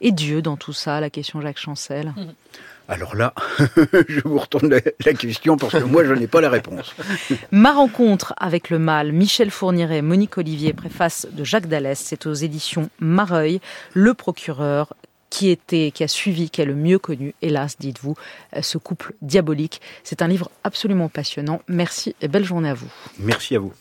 Et 0.00 0.12
Dieu 0.12 0.42
dans 0.42 0.56
tout 0.56 0.72
ça, 0.72 1.00
la 1.00 1.10
question 1.10 1.40
Jacques 1.40 1.58
Chancel 1.58 2.14
alors 2.88 3.14
là, 3.14 3.32
je 4.08 4.20
vous 4.24 4.38
retourne 4.38 4.68
la, 4.68 5.14
question 5.14 5.56
parce 5.56 5.74
que 5.74 5.84
moi, 5.84 6.04
je 6.04 6.12
n'ai 6.12 6.26
pas 6.26 6.40
la 6.40 6.50
réponse. 6.50 6.92
Ma 7.52 7.72
rencontre 7.72 8.34
avec 8.36 8.68
le 8.68 8.80
mal, 8.80 9.12
Michel 9.12 9.52
Fourniret, 9.52 10.02
Monique 10.02 10.36
Olivier, 10.38 10.72
préface 10.72 11.28
de 11.30 11.44
Jacques 11.44 11.68
Dallès, 11.68 11.96
c'est 11.96 12.26
aux 12.26 12.34
éditions 12.34 12.90
Mareuil, 12.98 13.60
le 13.94 14.12
procureur 14.12 14.94
qui 15.30 15.50
était, 15.50 15.92
qui 15.92 16.02
a 16.02 16.08
suivi, 16.08 16.50
qui 16.50 16.60
est 16.60 16.64
le 16.64 16.74
mieux 16.74 16.98
connu, 16.98 17.34
hélas, 17.40 17.76
dites-vous, 17.78 18.16
ce 18.60 18.78
couple 18.78 19.14
diabolique. 19.22 19.80
C'est 20.02 20.22
un 20.22 20.26
livre 20.26 20.50
absolument 20.64 21.08
passionnant. 21.08 21.62
Merci 21.68 22.16
et 22.20 22.26
belle 22.26 22.44
journée 22.44 22.70
à 22.70 22.74
vous. 22.74 22.90
Merci 23.20 23.54
à 23.54 23.60
vous. 23.60 23.72